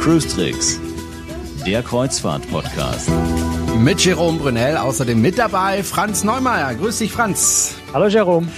Cruise 0.00 0.28
Tricks, 0.28 0.80
der 1.64 1.82
Kreuzfahrt-Podcast. 1.82 3.10
Mit 3.78 4.04
Jerome 4.04 4.38
Brunel 4.38 4.76
außerdem 4.76 5.20
mit 5.20 5.38
dabei 5.38 5.82
Franz 5.82 6.24
Neumeier. 6.24 6.74
Grüß 6.74 6.98
dich, 6.98 7.12
Franz. 7.12 7.74
Hallo, 7.92 8.08
Jerome. 8.08 8.48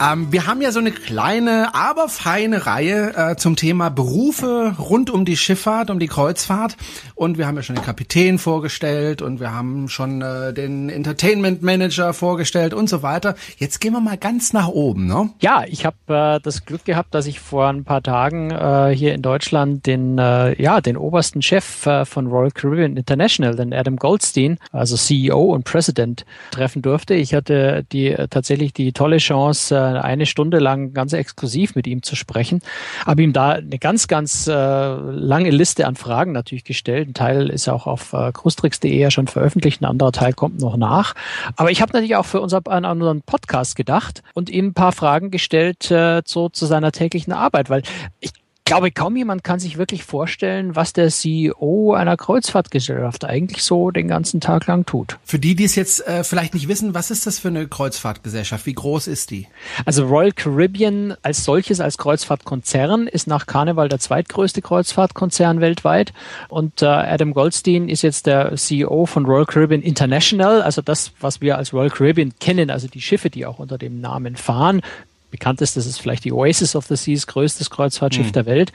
Ähm, 0.00 0.30
wir 0.30 0.46
haben 0.46 0.62
ja 0.62 0.70
so 0.70 0.78
eine 0.78 0.92
kleine, 0.92 1.74
aber 1.74 2.08
feine 2.08 2.66
Reihe 2.66 3.16
äh, 3.16 3.36
zum 3.36 3.56
Thema 3.56 3.88
Berufe 3.88 4.76
rund 4.78 5.10
um 5.10 5.24
die 5.24 5.36
Schifffahrt, 5.36 5.90
um 5.90 5.98
die 5.98 6.06
Kreuzfahrt. 6.06 6.76
Und 7.16 7.36
wir 7.36 7.48
haben 7.48 7.56
ja 7.56 7.62
schon 7.62 7.74
den 7.74 7.84
Kapitän 7.84 8.38
vorgestellt 8.38 9.22
und 9.22 9.40
wir 9.40 9.52
haben 9.52 9.88
schon 9.88 10.22
äh, 10.22 10.52
den 10.52 10.88
Entertainment 10.88 11.62
Manager 11.62 12.14
vorgestellt 12.14 12.74
und 12.74 12.88
so 12.88 13.02
weiter. 13.02 13.34
Jetzt 13.56 13.80
gehen 13.80 13.92
wir 13.92 14.00
mal 14.00 14.16
ganz 14.16 14.52
nach 14.52 14.68
oben, 14.68 15.06
ne? 15.06 15.30
Ja, 15.40 15.64
ich 15.66 15.84
habe 15.84 15.96
äh, 16.06 16.40
das 16.40 16.64
Glück 16.64 16.84
gehabt, 16.84 17.12
dass 17.14 17.26
ich 17.26 17.40
vor 17.40 17.66
ein 17.66 17.82
paar 17.82 18.02
Tagen 18.02 18.52
äh, 18.52 18.94
hier 18.94 19.14
in 19.14 19.22
Deutschland 19.22 19.86
den, 19.86 20.16
äh, 20.18 20.60
ja, 20.62 20.80
den 20.80 20.96
obersten 20.96 21.42
Chef 21.42 21.86
äh, 21.86 22.04
von 22.04 22.28
Royal 22.28 22.52
Caribbean 22.52 22.96
International, 22.96 23.56
den 23.56 23.74
Adam 23.74 23.96
Goldstein, 23.96 24.58
also 24.70 24.96
CEO 24.96 25.54
und 25.54 25.64
President, 25.64 26.24
treffen 26.52 26.82
durfte. 26.82 27.14
Ich 27.14 27.34
hatte 27.34 27.84
die 27.90 28.14
tatsächlich 28.30 28.72
die 28.72 28.92
tolle 28.92 29.16
Chance, 29.16 29.87
eine 29.96 30.26
Stunde 30.26 30.58
lang 30.58 30.92
ganz 30.92 31.12
exklusiv 31.12 31.74
mit 31.74 31.86
ihm 31.86 32.02
zu 32.02 32.16
sprechen. 32.16 32.60
Habe 33.06 33.22
ihm 33.22 33.32
da 33.32 33.50
eine 33.52 33.78
ganz, 33.78 34.08
ganz 34.08 34.46
äh, 34.46 34.52
lange 34.52 35.50
Liste 35.50 35.86
an 35.86 35.96
Fragen 35.96 36.32
natürlich 36.32 36.64
gestellt. 36.64 37.08
Ein 37.08 37.14
Teil 37.14 37.48
ist 37.48 37.68
auch 37.68 37.86
auf 37.86 38.12
äh, 38.12 38.32
krustrix.de 38.32 38.96
ja 38.96 39.10
schon 39.10 39.26
veröffentlicht, 39.26 39.80
ein 39.80 39.86
anderer 39.86 40.12
Teil 40.12 40.32
kommt 40.32 40.60
noch 40.60 40.76
nach. 40.76 41.14
Aber 41.56 41.70
ich 41.70 41.80
habe 41.82 41.92
natürlich 41.92 42.16
auch 42.16 42.26
für 42.26 42.40
unser, 42.40 42.60
an 42.66 42.84
unseren 42.84 43.22
Podcast 43.22 43.76
gedacht 43.76 44.22
und 44.34 44.50
ihm 44.50 44.68
ein 44.68 44.74
paar 44.74 44.92
Fragen 44.92 45.30
gestellt 45.30 45.90
äh, 45.90 46.22
so 46.24 46.48
zu 46.48 46.66
seiner 46.66 46.92
täglichen 46.92 47.32
Arbeit, 47.32 47.70
weil 47.70 47.82
ich 48.20 48.32
glaube, 48.68 48.90
kaum 48.90 49.16
jemand 49.16 49.42
kann 49.44 49.58
sich 49.58 49.78
wirklich 49.78 50.04
vorstellen, 50.04 50.76
was 50.76 50.92
der 50.92 51.08
CEO 51.08 51.94
einer 51.94 52.16
Kreuzfahrtgesellschaft 52.16 53.24
eigentlich 53.24 53.62
so 53.62 53.90
den 53.90 54.08
ganzen 54.08 54.40
Tag 54.40 54.66
lang 54.66 54.84
tut. 54.84 55.18
Für 55.24 55.38
die, 55.38 55.54
die 55.54 55.64
es 55.64 55.74
jetzt 55.74 56.06
äh, 56.06 56.22
vielleicht 56.22 56.52
nicht 56.52 56.68
wissen, 56.68 56.94
was 56.94 57.10
ist 57.10 57.26
das 57.26 57.38
für 57.38 57.48
eine 57.48 57.66
Kreuzfahrtgesellschaft? 57.66 58.66
Wie 58.66 58.74
groß 58.74 59.06
ist 59.06 59.30
die? 59.30 59.46
Also 59.86 60.06
Royal 60.06 60.32
Caribbean 60.32 61.14
als 61.22 61.44
solches, 61.44 61.80
als 61.80 61.96
Kreuzfahrtkonzern, 61.96 63.06
ist 63.06 63.26
nach 63.26 63.46
Carnival 63.46 63.88
der 63.88 64.00
zweitgrößte 64.00 64.60
Kreuzfahrtkonzern 64.60 65.62
weltweit. 65.62 66.12
Und 66.48 66.82
äh, 66.82 66.86
Adam 66.86 67.32
Goldstein 67.32 67.88
ist 67.88 68.02
jetzt 68.02 68.26
der 68.26 68.54
CEO 68.54 69.06
von 69.06 69.24
Royal 69.24 69.46
Caribbean 69.46 69.80
International, 69.80 70.60
also 70.60 70.82
das, 70.82 71.12
was 71.20 71.40
wir 71.40 71.56
als 71.56 71.72
Royal 71.72 71.90
Caribbean 71.90 72.34
kennen, 72.38 72.70
also 72.70 72.86
die 72.86 73.00
Schiffe, 73.00 73.30
die 73.30 73.46
auch 73.46 73.58
unter 73.58 73.78
dem 73.78 74.00
Namen 74.00 74.36
fahren 74.36 74.82
bekannt 75.30 75.60
ist, 75.60 75.76
das 75.76 75.86
ist 75.86 76.00
vielleicht 76.00 76.24
die 76.24 76.32
Oasis 76.32 76.74
of 76.76 76.86
the 76.86 76.96
Seas, 76.96 77.26
größtes 77.26 77.70
Kreuzfahrtschiff 77.70 78.28
mhm. 78.28 78.32
der 78.32 78.46
Welt. 78.46 78.72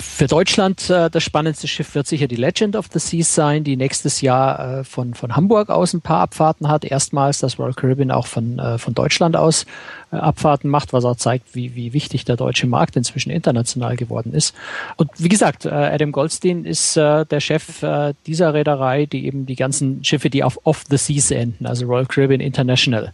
Für 0.00 0.26
Deutschland 0.26 0.90
äh, 0.90 1.10
das 1.10 1.22
spannendste 1.22 1.68
Schiff 1.68 1.94
wird 1.94 2.06
sicher 2.06 2.26
die 2.26 2.36
Legend 2.36 2.76
of 2.76 2.86
the 2.92 2.98
Seas 2.98 3.34
sein, 3.34 3.64
die 3.64 3.76
nächstes 3.76 4.20
Jahr 4.20 4.80
äh, 4.80 4.84
von, 4.84 5.14
von 5.14 5.36
Hamburg 5.36 5.70
aus 5.70 5.94
ein 5.94 6.00
paar 6.00 6.20
Abfahrten 6.20 6.68
hat. 6.68 6.84
Erstmals, 6.84 7.38
dass 7.38 7.58
Royal 7.58 7.74
Caribbean 7.74 8.10
auch 8.10 8.26
von, 8.26 8.58
äh, 8.58 8.78
von 8.78 8.94
Deutschland 8.94 9.36
aus 9.36 9.66
äh, 10.10 10.16
Abfahrten 10.16 10.70
macht, 10.70 10.92
was 10.92 11.04
auch 11.04 11.16
zeigt, 11.16 11.54
wie, 11.54 11.74
wie 11.74 11.92
wichtig 11.92 12.24
der 12.24 12.36
deutsche 12.36 12.66
Markt 12.66 12.96
inzwischen 12.96 13.30
international 13.30 13.96
geworden 13.96 14.32
ist. 14.32 14.54
Und 14.96 15.10
wie 15.18 15.28
gesagt, 15.28 15.64
äh, 15.64 15.68
Adam 15.68 16.12
Goldstein 16.12 16.64
ist 16.64 16.96
äh, 16.96 17.24
der 17.26 17.40
Chef 17.40 17.82
äh, 17.82 18.14
dieser 18.26 18.54
Reederei, 18.54 19.06
die 19.06 19.26
eben 19.26 19.46
die 19.46 19.56
ganzen 19.56 20.04
Schiffe, 20.04 20.30
die 20.30 20.42
auf 20.42 20.58
Off 20.64 20.84
the 20.88 20.96
Seas 20.96 21.30
enden, 21.30 21.66
also 21.66 21.86
Royal 21.86 22.06
Caribbean 22.06 22.40
International, 22.40 23.12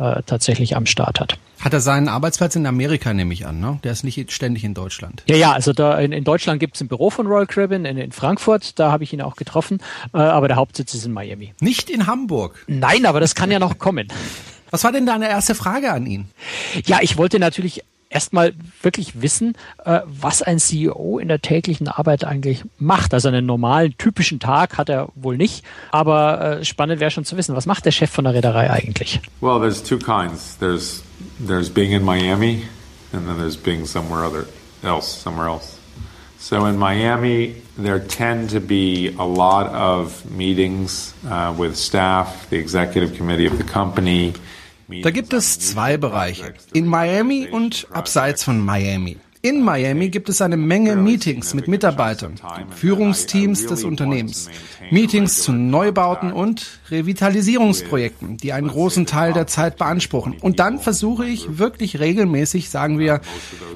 äh, 0.00 0.22
tatsächlich 0.24 0.76
am 0.76 0.86
Start 0.86 1.20
hat. 1.20 1.38
Hat 1.60 1.74
er 1.74 1.80
seinen 1.80 2.08
Arbeitsplatz 2.08 2.56
in 2.56 2.66
Amerika, 2.66 3.12
nehme 3.12 3.34
ich 3.34 3.46
an, 3.46 3.60
ne? 3.60 3.78
Der 3.84 3.92
ist 3.92 4.02
nicht 4.02 4.32
ständig 4.32 4.64
in 4.64 4.72
Deutschland. 4.72 5.22
Ja, 5.28 5.36
ja, 5.36 5.52
also 5.52 5.74
da 5.74 5.98
in, 5.98 6.12
in 6.12 6.24
Deutschland 6.24 6.58
gibt 6.58 6.76
es 6.76 6.80
ein 6.80 6.88
Büro 6.88 7.10
von 7.10 7.26
Royal 7.26 7.46
Caribbean 7.46 7.84
in, 7.84 7.98
in 7.98 8.10
Frankfurt, 8.10 8.78
da 8.78 8.90
habe 8.90 9.04
ich 9.04 9.12
ihn 9.12 9.20
auch 9.20 9.36
getroffen, 9.36 9.78
äh, 10.14 10.18
aber 10.18 10.48
der 10.48 10.56
Hauptsitz 10.56 10.94
ist 10.94 11.04
in 11.04 11.12
Miami. 11.12 11.52
Nicht 11.60 11.90
in 11.90 12.06
Hamburg? 12.06 12.64
Nein, 12.66 13.04
aber 13.04 13.20
das 13.20 13.34
kann 13.34 13.50
ja 13.50 13.58
noch 13.58 13.78
kommen. 13.78 14.08
Was 14.70 14.84
war 14.84 14.92
denn 14.92 15.04
deine 15.04 15.28
erste 15.28 15.54
Frage 15.54 15.92
an 15.92 16.06
ihn? 16.06 16.30
Ja, 16.86 16.98
ich 17.02 17.18
wollte 17.18 17.38
natürlich 17.38 17.82
erstmal 18.10 18.52
wirklich 18.82 19.22
wissen, 19.22 19.54
äh, 19.84 20.00
was 20.04 20.42
ein 20.42 20.58
CEO 20.58 21.18
in 21.18 21.28
der 21.28 21.40
täglichen 21.40 21.88
Arbeit 21.88 22.24
eigentlich 22.24 22.64
macht. 22.78 23.14
Also 23.14 23.28
einen 23.28 23.46
normalen, 23.46 23.94
typischen 23.96 24.40
Tag 24.40 24.76
hat 24.76 24.88
er 24.88 25.08
wohl 25.14 25.36
nicht, 25.36 25.64
aber 25.92 26.58
äh, 26.58 26.64
spannend 26.64 27.00
wäre 27.00 27.10
schon 27.10 27.24
zu 27.24 27.36
wissen, 27.36 27.56
was 27.56 27.66
macht 27.66 27.86
der 27.86 27.92
Chef 27.92 28.10
von 28.10 28.24
der 28.24 28.34
Reederei 28.34 28.70
eigentlich? 28.70 29.20
Well, 29.40 29.60
there's 29.60 29.82
two 29.82 29.98
kinds. 29.98 30.58
There's 30.58 31.02
there's 31.38 31.70
being 31.70 31.92
in 31.92 32.04
Miami 32.04 32.64
and 33.12 33.26
then 33.26 33.38
there's 33.38 33.56
being 33.56 33.86
somewhere 33.86 34.24
other 34.24 34.46
else, 34.82 35.08
somewhere 35.08 35.48
else. 35.48 35.78
So 36.38 36.64
in 36.66 36.78
Miami, 36.78 37.56
there 37.76 38.00
tend 38.00 38.50
to 38.50 38.60
be 38.60 39.14
a 39.18 39.24
lot 39.24 39.66
of 39.66 40.24
meetings 40.30 41.12
uh, 41.28 41.54
with 41.56 41.76
staff, 41.76 42.48
the 42.48 42.56
executive 42.56 43.14
committee 43.14 43.46
of 43.46 43.58
the 43.58 43.64
company, 43.64 44.32
da 45.02 45.10
gibt 45.10 45.32
es 45.32 45.58
zwei 45.58 45.96
Bereiche, 45.96 46.54
in 46.72 46.86
Miami 46.86 47.48
und 47.50 47.86
abseits 47.92 48.44
von 48.44 48.60
Miami. 48.60 49.18
In 49.42 49.62
Miami 49.62 50.10
gibt 50.10 50.28
es 50.28 50.42
eine 50.42 50.58
Menge 50.58 50.96
Meetings 50.96 51.54
mit 51.54 51.66
Mitarbeitern, 51.66 52.34
Führungsteams 52.76 53.64
des 53.64 53.84
Unternehmens, 53.84 54.50
Meetings 54.90 55.42
zu 55.42 55.52
Neubauten 55.52 56.30
und 56.30 56.80
Revitalisierungsprojekten, 56.90 58.36
die 58.36 58.52
einen 58.52 58.68
großen 58.68 59.06
Teil 59.06 59.32
der 59.32 59.46
Zeit 59.46 59.78
beanspruchen. 59.78 60.34
Und 60.42 60.58
dann 60.58 60.78
versuche 60.78 61.24
ich 61.24 61.58
wirklich 61.58 62.00
regelmäßig, 62.00 62.68
sagen 62.68 62.98
wir, 62.98 63.22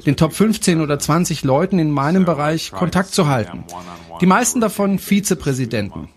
den 0.04 0.16
Top 0.16 0.34
15 0.34 0.82
oder 0.82 0.98
20 0.98 1.44
Leuten 1.44 1.78
in 1.78 1.90
meinem 1.90 2.26
Bereich 2.26 2.70
Kontakt 2.70 3.14
zu 3.14 3.28
halten. 3.28 3.64
Die 4.20 4.26
meisten 4.26 4.60
davon 4.60 4.98
Vizepräsidenten. 4.98 6.10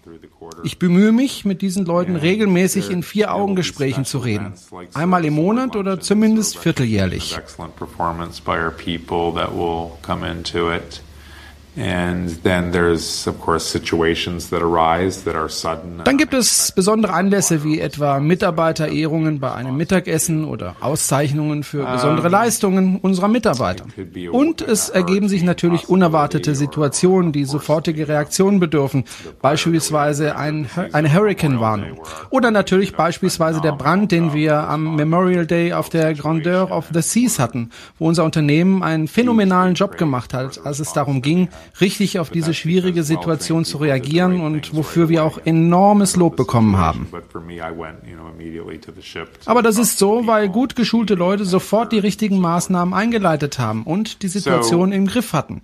Ich 0.63 0.79
bemühe 0.79 1.11
mich, 1.11 1.45
mit 1.45 1.61
diesen 1.61 1.85
Leuten 1.85 2.15
regelmäßig 2.15 2.89
in 2.89 3.03
Vier-Augen-Gesprächen 3.03 4.05
zu 4.05 4.19
reden. 4.19 4.53
Einmal 4.93 5.25
im 5.25 5.33
Monat 5.35 5.75
oder 5.75 5.99
zumindest 5.99 6.57
vierteljährlich. 6.57 7.37
Dann 16.05 16.17
gibt 16.17 16.33
es 16.33 16.71
besondere 16.71 17.13
Anlässe 17.13 17.63
wie 17.63 17.79
etwa 17.79 18.19
Mitarbeiterehrungen 18.19 19.39
bei 19.39 19.53
einem 19.53 19.77
Mittagessen 19.77 20.45
oder 20.45 20.75
Auszeichnungen 20.81 21.63
für 21.63 21.85
besondere 21.85 22.29
Leistungen 22.29 22.97
unserer 22.97 23.27
Mitarbeiter. 23.27 23.85
Und 24.31 24.61
es 24.61 24.89
ergeben 24.89 25.29
sich 25.29 25.43
natürlich 25.43 25.87
unerwartete 25.87 26.55
Situationen, 26.55 27.31
die 27.31 27.45
sofortige 27.45 28.07
Reaktionen 28.07 28.59
bedürfen, 28.59 29.03
beispielsweise 29.41 30.35
ein, 30.35 30.67
eine 30.93 31.13
Hurricane-Warnung. 31.13 31.99
Oder 32.31 32.49
natürlich 32.49 32.95
beispielsweise 32.95 33.61
der 33.61 33.73
Brand, 33.73 34.11
den 34.11 34.33
wir 34.33 34.67
am 34.67 34.95
Memorial 34.95 35.45
Day 35.45 35.73
auf 35.73 35.89
der 35.89 36.15
Grandeur 36.15 36.71
of 36.71 36.85
the 36.91 37.01
Seas 37.01 37.37
hatten, 37.37 37.69
wo 37.99 38.07
unser 38.07 38.23
Unternehmen 38.23 38.81
einen 38.81 39.07
phänomenalen 39.07 39.75
Job 39.75 39.97
gemacht 39.97 40.33
hat, 40.33 40.65
als 40.65 40.79
es 40.79 40.93
darum 40.93 41.21
ging, 41.21 41.49
richtig 41.81 42.19
auf 42.19 42.29
diese 42.29 42.53
schwierige 42.53 43.03
Situation 43.03 43.65
zu 43.65 43.77
reagieren 43.77 44.41
und 44.41 44.75
wofür 44.75 45.09
wir 45.09 45.23
auch 45.23 45.39
enormes 45.45 46.15
Lob 46.15 46.35
bekommen 46.35 46.77
haben. 46.77 47.07
Aber 49.45 49.61
das 49.61 49.77
ist 49.77 49.97
so, 49.97 50.27
weil 50.27 50.49
gut 50.49 50.75
geschulte 50.75 51.15
Leute 51.15 51.45
sofort 51.45 51.91
die 51.91 51.99
richtigen 51.99 52.39
Maßnahmen 52.39 52.93
eingeleitet 52.93 53.59
haben 53.59 53.83
und 53.83 54.23
die 54.23 54.27
Situation 54.27 54.91
im 54.91 55.07
Griff 55.07 55.33
hatten. 55.33 55.61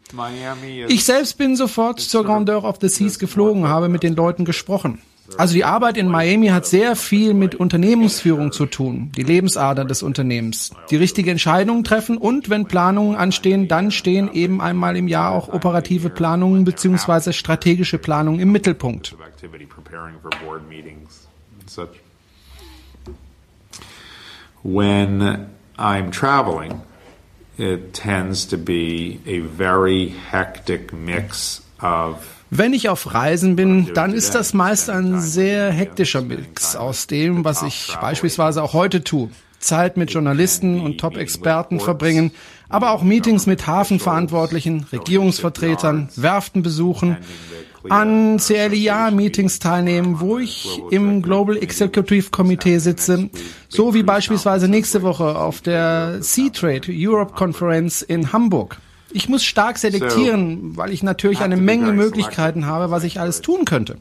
Ich 0.87 1.03
selbst 1.05 1.37
bin 1.37 1.55
sofort 1.55 1.99
zur 1.99 2.23
Grandeur 2.23 2.63
of 2.63 2.77
the 2.81 2.89
Seas 2.89 3.19
geflogen, 3.19 3.67
habe 3.67 3.89
mit 3.89 4.03
den 4.03 4.15
Leuten 4.15 4.45
gesprochen. 4.45 4.99
Also 5.37 5.53
die 5.53 5.63
Arbeit 5.63 5.97
in 5.97 6.07
Miami 6.07 6.47
hat 6.47 6.65
sehr 6.65 6.95
viel 6.95 7.33
mit 7.33 7.55
Unternehmensführung 7.55 8.51
zu 8.51 8.65
tun, 8.65 9.11
die 9.15 9.23
Lebensader 9.23 9.85
des 9.85 10.03
Unternehmens, 10.03 10.71
die 10.89 10.97
richtige 10.97 11.31
Entscheidungen 11.31 11.83
treffen 11.83 12.17
und 12.17 12.49
wenn 12.49 12.65
Planungen 12.65 13.15
anstehen, 13.15 13.67
dann 13.67 13.91
stehen 13.91 14.31
eben 14.33 14.61
einmal 14.61 14.97
im 14.97 15.07
Jahr 15.07 15.31
auch 15.31 15.47
operative 15.47 16.09
Planungen 16.09 16.65
beziehungsweise 16.65 17.31
strategische 17.31 17.97
Planungen 17.97 18.41
im 18.41 18.51
Mittelpunkt. 18.51 19.15
When 24.65 25.47
I'm 25.77 26.11
traveling, 26.11 26.81
it 27.57 27.93
tends 27.93 28.47
to 28.47 28.57
be 28.57 29.19
a 29.25 29.41
very 29.41 30.13
hectic 30.31 30.93
mix 30.93 31.61
of 31.81 32.42
wenn 32.57 32.73
ich 32.73 32.89
auf 32.89 33.13
Reisen 33.13 33.55
bin, 33.55 33.93
dann 33.93 34.13
ist 34.13 34.35
das 34.35 34.53
meist 34.53 34.89
ein 34.89 35.19
sehr 35.19 35.71
hektischer 35.71 36.21
Mix 36.21 36.75
aus 36.75 37.07
dem, 37.07 37.43
was 37.43 37.63
ich 37.63 37.95
beispielsweise 37.99 38.61
auch 38.61 38.73
heute 38.73 39.03
tue. 39.03 39.29
Zeit 39.59 39.97
mit 39.97 40.11
Journalisten 40.11 40.81
und 40.81 40.99
Top-Experten 40.99 41.79
verbringen, 41.79 42.31
aber 42.67 42.91
auch 42.91 43.01
Meetings 43.01 43.45
mit 43.45 43.65
Hafenverantwortlichen, 43.65 44.85
Regierungsvertretern, 44.91 46.09
Werften 46.15 46.63
besuchen 46.63 47.17
an 47.89 48.37
CLIA-Meetings 48.37 49.59
teilnehmen, 49.59 50.19
wo 50.19 50.37
ich 50.37 50.81
im 50.91 51.21
Global 51.21 51.57
Executive 51.57 52.29
Committee 52.29 52.77
sitze, 52.79 53.29
so 53.67 53.93
wie 53.93 54.03
beispielsweise 54.03 54.67
nächste 54.67 55.01
Woche 55.01 55.37
auf 55.37 55.61
der 55.61 56.19
C-Trade 56.21 56.87
Europe 56.89 57.33
Conference 57.33 58.01
in 58.01 58.31
Hamburg. 58.31 58.77
Ich 59.13 59.29
muss 59.29 59.43
stark 59.43 59.77
selektieren, 59.77 60.75
weil 60.75 60.91
ich 60.91 61.03
natürlich 61.03 61.41
eine 61.41 61.57
Menge 61.57 61.93
Möglichkeiten 61.93 62.65
habe, 62.65 62.91
was 62.91 63.03
ich 63.03 63.19
alles 63.19 63.41
tun 63.41 63.65
könnte. 63.65 63.97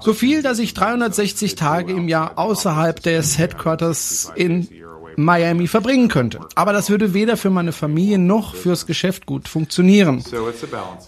So 0.00 0.14
viel, 0.14 0.42
dass 0.42 0.58
ich 0.58 0.74
360 0.74 1.54
Tage 1.54 1.92
im 1.92 2.08
Jahr 2.08 2.38
außerhalb 2.38 3.00
des 3.02 3.38
Headquarters 3.38 4.32
in 4.34 4.68
Miami 5.16 5.68
verbringen 5.68 6.08
könnte. 6.08 6.40
Aber 6.54 6.72
das 6.72 6.90
würde 6.90 7.14
weder 7.14 7.36
für 7.36 7.50
meine 7.50 7.72
Familie 7.72 8.18
noch 8.18 8.54
fürs 8.54 8.86
Geschäft 8.86 9.26
gut 9.26 9.48
funktionieren. 9.48 10.24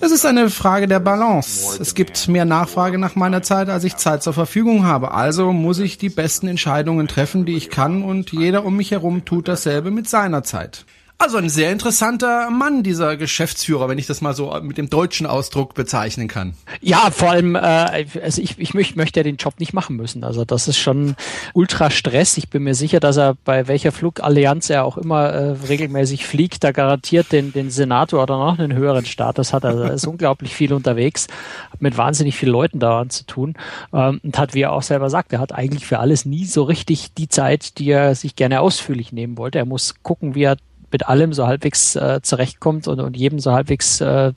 Es 0.01 0.13
ist 0.13 0.27
eine 0.27 0.51
Frage 0.51 0.87
der 0.87 1.01
Balance. 1.01 1.81
Es 1.81 1.95
gibt 1.95 2.29
mehr 2.29 2.45
Nachfrage 2.45 2.99
nach 2.99 3.17
meiner 3.17 3.43
Zeit, 3.43 3.69
als 3.69 3.85
ich 3.85 3.97
Zeit 3.97 4.23
zur 4.23 4.33
Verfügung 4.33 4.85
habe. 4.85 5.13
Also 5.13 5.53
muss 5.53 5.79
ich 5.79 5.99
die 5.99 6.11
besten 6.11 6.47
Entscheidungen 6.47 7.09
treffen, 7.09 7.47
die 7.47 7.57
ich 7.57 7.71
kann 7.71 8.03
und 8.03 8.33
jeder 8.33 8.65
um 8.65 8.77
mich 8.77 8.93
herum 8.93 9.25
tut 9.25 9.49
dasselbe 9.49 9.91
mit 9.91 10.09
seiner 10.09 10.43
Zeit. 10.43 10.85
Also 11.19 11.39
ein 11.39 11.49
sehr 11.49 11.73
interessanter 11.73 12.51
Mann, 12.51 12.83
dieser 12.83 13.17
Geschäftsführer, 13.17 13.89
wenn 13.89 13.97
ich 13.97 14.07
das 14.07 14.21
mal 14.21 14.35
so 14.35 14.55
mit 14.61 14.77
dem 14.77 14.91
deutschen 14.91 15.27
Ausdruck 15.27 15.73
bezeichnen 15.73 16.29
kann. 16.29 16.53
Ja, 16.83 17.11
vor 17.11 17.31
allem, 17.31 17.57
äh, 17.57 18.07
also 18.23 18.43
ich, 18.43 18.59
ich 18.59 18.75
möchte, 18.75 19.19
ja 19.19 19.23
den 19.23 19.37
Job 19.37 19.55
nicht 19.59 19.73
machen 19.73 19.97
müssen. 19.97 20.25
Also 20.25 20.45
das 20.45 20.69
ist 20.69 20.77
schon 20.77 21.17
ultra 21.55 21.91
Stress. 21.91 22.37
Ich 22.37 22.51
bin 22.51 22.65
mir 22.65 22.75
sicher, 22.75 23.01
dass 23.01 23.17
er 23.17 23.35
bei 23.47 23.67
welcher 23.67 23.93
Flugallianz 23.93 24.69
er 24.69 24.85
auch 24.85 24.99
immer 24.99 25.25
äh, 25.31 25.51
regelmäßig 25.67 26.27
fliegt, 26.27 26.63
da 26.63 26.73
garantiert 26.73 27.33
den, 27.33 27.51
den 27.51 27.71
Senator 27.71 28.23
oder 28.23 28.37
noch 28.37 28.59
einen 28.59 28.75
höheren 28.75 29.07
Status 29.07 29.55
hat. 29.55 29.65
Also 29.65 29.85
er 29.85 29.95
ist 29.95 30.07
unglaublich 30.07 30.55
viel 30.55 30.75
unterwegs, 30.75 31.29
hat 31.73 31.81
mit 31.81 31.97
wahnsinnig 31.97 32.37
vielen 32.37 32.53
Leuten 32.53 32.79
daran 32.79 33.09
zu 33.09 33.25
tun 33.25 33.55
ähm, 33.95 34.21
und 34.23 34.39
hat, 34.39 34.53
wie 34.53 34.63
er 34.63 34.73
auch 34.73 34.83
selber 34.83 35.09
sagt, 35.09 35.33
er 35.33 35.41
hat 35.41 35.53
eigentlich 35.53 35.87
für 35.87 35.99
alles 35.99 36.27
nie 36.27 36.45
so 36.45 36.63
richtig 36.63 37.15
die 37.15 37.29
Zeit, 37.29 37.79
die 37.79 37.91
er 37.91 38.15
sich 38.15 38.37
gerne 38.37 38.61
ausführlich 38.61 39.13
nehmen 39.13 39.39
wollte. 39.39 39.59
Er 39.59 39.65
muss 39.65 39.95
gucken, 40.03 40.35
wie 40.35 40.43
er 40.43 40.59
mit 40.91 41.09
allem 41.09 41.33
so 41.33 41.47
halbwegs 41.47 41.97
äh, 41.97 42.21
zurechtkommt 42.23 42.89
und, 42.89 43.01
und 43.01 43.17
jedem 43.17 43.39
so 43.39 43.53
halbwegs 43.53 44.01
äh, 44.01 44.33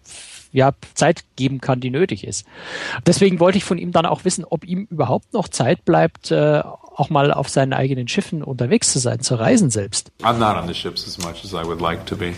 ja, 0.51 0.71
Zeit 0.95 1.23
geben 1.35 1.61
kann, 1.61 1.79
die 1.79 1.91
nötig 1.91 2.25
ist. 2.25 2.45
Deswegen 3.05 3.39
wollte 3.39 3.57
ich 3.57 3.63
von 3.63 3.77
ihm 3.77 3.91
dann 3.91 4.05
auch 4.05 4.25
wissen, 4.25 4.45
ob 4.45 4.65
ihm 4.65 4.87
überhaupt 4.89 5.33
noch 5.33 5.47
Zeit 5.47 5.85
bleibt, 5.85 6.31
äh, 6.31 6.61
auch 6.63 7.09
mal 7.09 7.31
auf 7.31 7.49
seinen 7.49 7.73
eigenen 7.73 8.07
Schiffen 8.07 8.43
unterwegs 8.43 8.91
zu 8.91 8.99
sein, 8.99 9.19
zu 9.19 9.35
reisen 9.35 9.69
selbst. 9.69 10.11
I'm 10.21 10.37
not 10.37 10.57
on 10.57 10.67
the 10.67 10.73
ships 10.73 11.07
as 11.07 11.17
much 11.19 11.43
as 11.43 11.53
I 11.53 11.65
would 11.65 11.81
like 11.81 12.05
to 12.07 12.15
be 12.15 12.33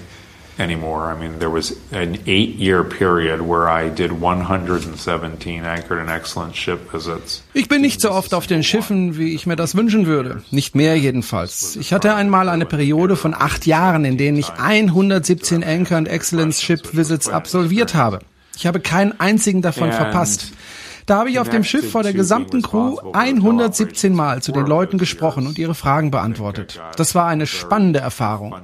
anymore. 0.58 1.14
I 1.14 1.20
mean, 1.20 1.40
there 1.40 1.52
was 1.52 1.76
an 1.92 2.18
eight 2.28 2.56
year 2.58 2.84
period 2.84 3.42
where 3.42 3.68
I 3.68 3.90
did 3.90 4.12
117 4.12 5.66
anchored 5.66 6.00
and 6.00 6.10
excellent 6.10 6.56
ship 6.56 6.92
visits. 6.92 7.44
Ich 7.54 7.68
bin 7.68 7.82
nicht 7.82 8.02
so 8.02 8.12
oft 8.12 8.34
auf 8.34 8.48
den 8.48 8.64
Schiffen, 8.64 9.18
wie 9.18 9.34
ich 9.34 9.46
mir 9.46 9.56
das 9.56 9.76
wünschen 9.76 10.06
würde. 10.06 10.44
Nicht 10.52 10.76
mehr 10.76 10.98
jedenfalls. 10.98 11.76
Ich 11.76 11.94
hatte 11.94 12.16
einmal 12.16 12.50
eine 12.50 12.66
Periode 12.66 13.16
von 13.16 13.34
acht 13.34 13.66
Jahren, 13.66 14.06
in 14.06 14.18
denen 14.18 14.38
ich 14.38 14.50
117 14.52 15.64
Anchor 15.64 15.98
and 15.98 16.08
Excellence 16.08 16.62
Ship 16.62 16.82
Visits 16.96 17.30
absolviert 17.30 17.96
habe. 17.96 18.20
Ich 18.56 18.68
habe 18.68 18.80
keinen 18.80 19.20
einzigen 19.20 19.62
davon 19.62 19.92
verpasst. 19.92 20.54
Da 21.06 21.18
habe 21.18 21.30
ich 21.30 21.40
auf 21.40 21.50
dem 21.50 21.64
Schiff 21.64 21.92
vor 21.92 22.04
der 22.04 22.14
gesamten 22.14 22.62
Crew 22.62 22.98
117 23.14 24.14
Mal 24.14 24.42
zu 24.42 24.52
den 24.52 24.66
Leuten 24.68 24.98
gesprochen 24.98 25.48
und 25.48 25.58
ihre 25.58 25.74
Fragen 25.74 26.12
beantwortet. 26.12 26.80
Das 26.96 27.16
war 27.16 27.28
eine 27.28 27.48
spannende 27.48 28.00
Erfahrung. 28.00 28.56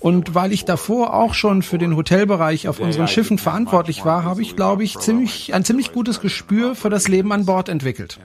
Und 0.00 0.34
weil 0.34 0.52
ich 0.52 0.64
davor 0.64 1.14
auch 1.14 1.34
schon 1.34 1.62
für 1.62 1.78
den 1.78 1.96
Hotelbereich 1.96 2.68
auf 2.68 2.80
unseren 2.80 3.08
Schiffen 3.08 3.38
verantwortlich 3.38 4.04
war, 4.04 4.24
habe 4.24 4.42
ich, 4.42 4.56
glaube 4.56 4.84
ich, 4.84 4.98
ziemlich, 4.98 5.54
ein 5.54 5.64
ziemlich 5.64 5.92
gutes 5.92 6.20
Gespür 6.20 6.74
für 6.74 6.90
das 6.90 7.08
Leben 7.08 7.32
an 7.32 7.46
Bord 7.46 7.68
entwickelt. 7.68 8.18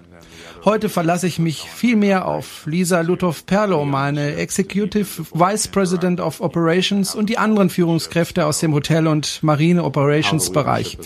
Heute 0.64 0.90
verlasse 0.90 1.26
ich 1.26 1.40
mich 1.40 1.68
viel 1.70 1.96
mehr 1.96 2.28
auf 2.28 2.68
Lisa 2.68 3.02
Lutov-Perlo, 3.02 3.84
meine 3.84 4.36
Executive 4.36 5.26
Vice 5.34 5.68
President 5.68 6.20
of 6.20 6.40
Operations 6.40 7.16
und 7.16 7.30
die 7.32 7.40
anderen 7.40 7.72
Führungskräfte 7.72 8.46
aus 8.46 8.60
dem 8.60 8.72
Hotel- 8.74 9.08
und 9.08 9.42
Marine-Operations-Bereich, 9.42 11.00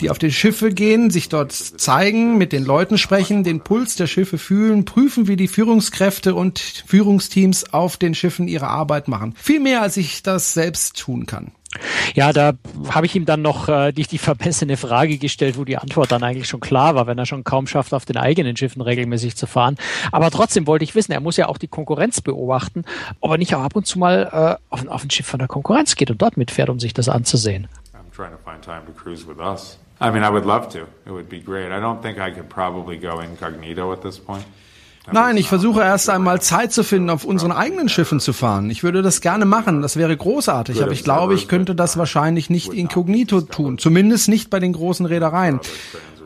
die 0.00 0.10
auf 0.10 0.18
die 0.18 0.32
Schiffe 0.32 0.72
gehen, 0.72 1.10
sich 1.10 1.28
dort 1.28 1.52
zeigen, 1.52 2.36
mit 2.36 2.52
den 2.52 2.64
Leuten 2.64 2.98
sprechen, 2.98 3.44
den 3.44 3.60
Puls 3.60 3.94
der 3.94 4.08
Schiffe 4.08 4.38
fühlen, 4.38 4.84
prüfen, 4.84 5.28
wie 5.28 5.36
die 5.36 5.46
Führungskräfte 5.48 6.34
und 6.34 6.58
Führungsteams 6.58 7.72
auf 7.72 7.96
den 7.98 8.12
Schiffen 8.12 8.48
ihre 8.48 8.66
Arbeit 8.66 9.06
machen. 9.06 9.34
Viel 9.40 9.60
mehr, 9.60 9.82
als 9.82 9.96
ich 9.96 10.24
das 10.24 10.52
selbst 10.52 10.98
tun 10.98 11.26
kann. 11.26 11.52
Ja, 12.14 12.32
da 12.32 12.52
habe 12.90 13.06
ich 13.06 13.14
ihm 13.14 13.24
dann 13.24 13.42
noch 13.42 13.68
äh, 13.68 13.92
die, 13.92 14.04
die 14.04 14.18
verbesserte 14.18 14.76
Frage 14.76 15.18
gestellt, 15.18 15.58
wo 15.58 15.64
die 15.64 15.76
Antwort 15.76 16.12
dann 16.12 16.22
eigentlich 16.22 16.48
schon 16.48 16.60
klar 16.60 16.94
war, 16.94 17.06
wenn 17.06 17.18
er 17.18 17.26
schon 17.26 17.44
kaum 17.44 17.66
schafft, 17.66 17.94
auf 17.94 18.04
den 18.04 18.16
eigenen 18.16 18.56
Schiffen 18.56 18.82
regelmäßig 18.82 19.36
zu 19.36 19.46
fahren. 19.46 19.76
Aber 20.12 20.30
trotzdem 20.30 20.66
wollte 20.66 20.84
ich 20.84 20.94
wissen, 20.94 21.12
er 21.12 21.20
muss 21.20 21.36
ja 21.36 21.48
auch 21.48 21.58
die 21.58 21.68
Konkurrenz 21.68 22.20
beobachten, 22.20 22.84
ob 23.20 23.32
er 23.32 23.38
nicht 23.38 23.54
auch 23.54 23.62
ab 23.62 23.76
und 23.76 23.86
zu 23.86 23.98
mal 23.98 24.58
äh, 24.60 24.74
auf, 24.74 24.86
auf 24.88 25.04
ein 25.04 25.10
Schiff 25.10 25.26
von 25.26 25.38
der 25.38 25.48
Konkurrenz 25.48 25.96
geht 25.96 26.10
und 26.10 26.20
dort 26.22 26.36
mitfährt, 26.36 26.68
um 26.70 26.80
sich 26.80 26.94
das 26.94 27.08
anzusehen. 27.08 27.68
I'm 27.94 28.14
trying 28.14 28.32
to 28.32 28.38
find 28.44 28.62
time 28.62 28.82
to 28.86 28.92
cruise 28.92 29.26
with 29.26 29.38
us. 29.38 29.78
I 30.00 30.10
mean, 30.10 30.22
I 30.22 30.30
would 30.30 30.44
love 30.44 30.68
to. 30.70 30.80
It 31.06 31.12
would 31.12 31.28
be 31.28 31.40
great. 31.40 31.72
I 31.72 31.80
don't 31.80 32.02
think 32.02 32.18
I 32.18 32.30
could 32.30 32.48
probably 32.50 32.98
go 32.98 33.20
incognito 33.20 33.92
at 33.92 34.02
this 34.02 34.18
point. 34.18 34.44
Nein, 35.12 35.36
ich 35.36 35.48
versuche 35.48 35.80
erst 35.80 36.10
einmal 36.10 36.40
Zeit 36.40 36.72
zu 36.72 36.82
finden, 36.82 37.10
auf 37.10 37.24
unseren 37.24 37.52
eigenen 37.52 37.88
Schiffen 37.88 38.18
zu 38.20 38.32
fahren. 38.32 38.70
Ich 38.70 38.82
würde 38.82 39.02
das 39.02 39.20
gerne 39.20 39.44
machen, 39.44 39.82
das 39.82 39.96
wäre 39.96 40.16
großartig, 40.16 40.82
aber 40.82 40.92
ich 40.92 41.04
glaube, 41.04 41.34
ich 41.34 41.48
könnte 41.48 41.74
das 41.74 41.96
wahrscheinlich 41.96 42.50
nicht 42.50 42.72
inkognito 42.72 43.40
tun, 43.40 43.78
zumindest 43.78 44.28
nicht 44.28 44.50
bei 44.50 44.58
den 44.58 44.72
großen 44.72 45.06
Reedereien. 45.06 45.60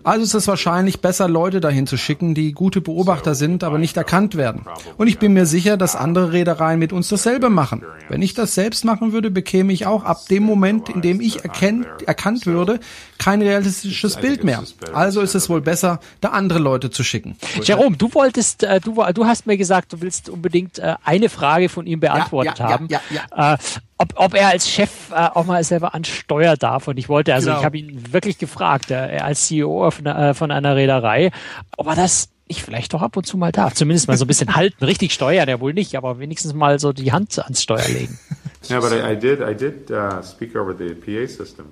Also 0.05 0.25
ist 0.25 0.35
es 0.35 0.49
wahrscheinlich 0.49 1.01
besser, 1.01 1.29
Leute 1.29 1.61
dahin 1.61 1.87
zu 1.87 1.97
schicken, 1.97 2.35
die 2.35 2.53
gute 2.53 2.81
Beobachter 2.81 3.35
sind, 3.35 3.65
aber 3.65 3.79
nicht 3.79 3.97
erkannt 3.97 4.37
werden. 4.37 4.63
Und 4.97 5.07
ich 5.07 5.19
bin 5.19 5.33
mir 5.33 5.47
sicher, 5.47 5.77
dass 5.77 5.97
andere 5.97 6.33
Reedereien 6.33 6.79
mit 6.79 6.93
uns 6.93 7.09
dasselbe 7.09 7.51
machen. 7.51 7.83
Wenn 8.09 8.23
ich 8.23 8.35
das 8.35 8.55
selbst 8.55 8.85
machen 8.85 9.13
würde, 9.13 9.31
bekäme 9.31 9.73
ich 9.73 9.87
auch 9.87 10.05
ab 10.05 10.27
dem 10.29 10.43
Moment, 10.43 10.89
in 10.89 11.01
dem 11.01 11.21
ich 11.21 11.45
erkennt, 11.45 11.87
erkannt 12.07 12.47
würde, 12.47 12.81
kein 13.19 13.43
realistisches 13.43 14.17
Bild 14.17 14.45
mehr. 14.45 14.63
Also 14.93 15.21
ist 15.21 15.35
es 15.35 15.49
wohl 15.49 15.61
besser, 15.61 16.01
da 16.21 16.31
andere 16.31 16.59
Leute 16.59 16.91
zu 16.91 17.05
schicken. 17.05 17.37
Jerome, 17.63 17.97
du 17.97 18.13
wolltest, 18.15 18.63
äh, 18.63 18.81
du, 18.81 19.03
du 19.15 19.27
hast 19.27 19.47
mir 19.47 19.57
gesagt, 19.57 19.93
du 19.93 20.01
willst 20.01 20.29
unbedingt 20.29 20.79
äh, 20.79 20.95
eine 21.05 21.29
Frage 21.29 21.69
von 21.69 21.87
ihm 21.87 22.01
beantwortet 22.01 22.59
ja, 22.59 22.65
ja, 22.65 22.73
haben. 22.73 22.89
Ja, 22.89 23.01
ja, 23.11 23.55
äh, 23.55 23.59
ob, 24.01 24.15
ob 24.17 24.35
er 24.35 24.49
als 24.49 24.69
Chef 24.69 25.11
äh, 25.11 25.15
auch 25.15 25.45
mal 25.45 25.63
selber 25.63 25.95
an 25.95 26.05
Steuer 26.05 26.57
darf. 26.57 26.89
Und 26.89 26.97
ich 26.97 27.09
wollte, 27.11 27.35
also 27.35 27.49
Genau. 27.49 27.59
ich 27.61 27.65
habe 27.67 27.79
ihn 27.79 28.13
wirklich 28.13 28.39
gefragt, 28.39 28.91
äh, 28.91 28.95
er 29.09 29.25
als 29.27 29.47
CEO 29.47 29.91
von, 29.91 30.07
äh, 30.07 30.33
von 30.33 30.51
einer 30.51 30.75
Reederei, 30.75 31.31
ob 31.77 31.87
er 31.87 31.97
das 31.97 32.31
ich 32.47 32.63
vielleicht 32.65 32.95
doch 32.95 33.03
ab 33.03 33.17
und 33.17 33.27
zu 33.27 33.37
mal 33.37 33.53
darf. 33.53 33.75
Zumindest 33.75 34.09
mal 34.09 34.17
so 34.17 34.25
ein 34.25 34.29
bisschen 34.29 34.55
halten, 34.57 34.85
richtig 34.85 35.13
steuern, 35.13 35.49
ja 35.49 35.61
wohl 35.61 35.75
nicht, 35.75 35.95
aber 35.97 36.19
wenigstens 36.19 36.55
mal 36.55 36.79
so 36.81 36.93
die 36.93 37.13
Hand 37.13 37.39
ans 37.39 37.63
Steuer 37.63 37.87
legen. 37.89 38.19
Yeah, 38.69 38.79
but 38.81 38.93
I, 38.93 39.13
I 39.13 39.17
did. 39.17 39.41
I 39.41 39.55
did 39.55 39.91
uh, 39.91 40.23
speak 40.23 40.55
over 40.55 40.75
the 40.77 40.93
PA 40.95 41.27
system. 41.27 41.65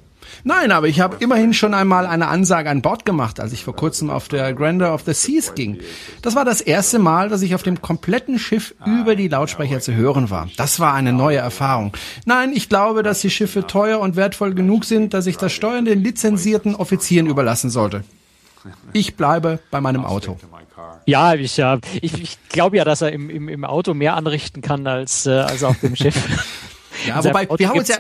Nein, 0.45 0.73
aber 0.73 0.89
ich 0.89 1.01
habe 1.01 1.17
immerhin 1.21 1.53
schon 1.53 1.75
einmal 1.75 2.07
eine 2.07 2.29
Ansage 2.29 2.71
an 2.71 2.83
Bord 2.83 3.05
gemacht, 3.05 3.41
als 3.41 3.53
ich 3.53 3.65
vor 3.65 3.75
kurzem 3.75 4.11
auf 4.11 4.29
der 4.29 4.53
Grandeur 4.55 4.95
of 4.95 5.03
the 5.05 5.13
Seas 5.13 5.55
ging. 5.55 5.79
Das 6.23 6.35
war 6.35 6.45
das 6.45 6.61
erste 6.61 6.99
Mal, 6.99 7.29
dass 7.29 7.43
ich 7.43 7.55
auf 7.55 7.63
dem 7.63 7.83
kompletten 7.83 8.39
Schiff 8.39 8.75
über 8.87 9.17
die 9.17 9.29
Lautsprecher 9.29 9.81
zu 9.81 9.95
hören 9.95 10.31
war. 10.31 10.49
Das 10.57 10.81
war 10.81 10.95
eine 10.95 11.13
neue 11.13 11.39
Erfahrung. 11.39 11.93
Nein, 12.25 12.53
ich 12.55 12.69
glaube, 12.69 13.03
dass 13.03 13.21
die 13.21 13.31
Schiffe 13.31 13.67
teuer 13.67 14.01
und 14.01 14.17
wertvoll 14.17 14.55
genug 14.55 14.85
sind, 14.85 15.15
dass 15.15 15.27
ich 15.27 15.37
das 15.37 15.53
Steuern 15.53 15.85
den 15.85 16.03
lizenzierten 16.03 16.75
Offizieren 16.75 17.27
überlassen 17.27 17.71
sollte. 17.71 18.05
Ich 18.93 19.17
bleibe 19.17 19.61
bei 19.71 19.81
meinem 19.81 20.05
Auto. 20.05 20.37
Ja, 21.07 21.35
ich, 21.35 21.57
ja, 21.57 21.79
ich, 22.03 22.21
ich 22.21 22.39
glaube 22.49 22.77
ja, 22.77 22.85
dass 22.85 23.01
er 23.01 23.13
im, 23.13 23.31
im, 23.31 23.49
im 23.49 23.65
Auto 23.65 23.95
mehr 23.95 24.15
anrichten 24.15 24.61
kann 24.61 24.87
als, 24.87 25.27
äh, 25.27 25.31
als 25.31 25.65
auf 25.65 25.81
dem 25.81 25.97
Schiff. 25.97 26.17
Ja, 27.09 27.25
wobei, 27.25 27.49
wir 27.57 27.69
haben 27.69 27.79
uns 27.79 27.89
ja, 27.89 27.99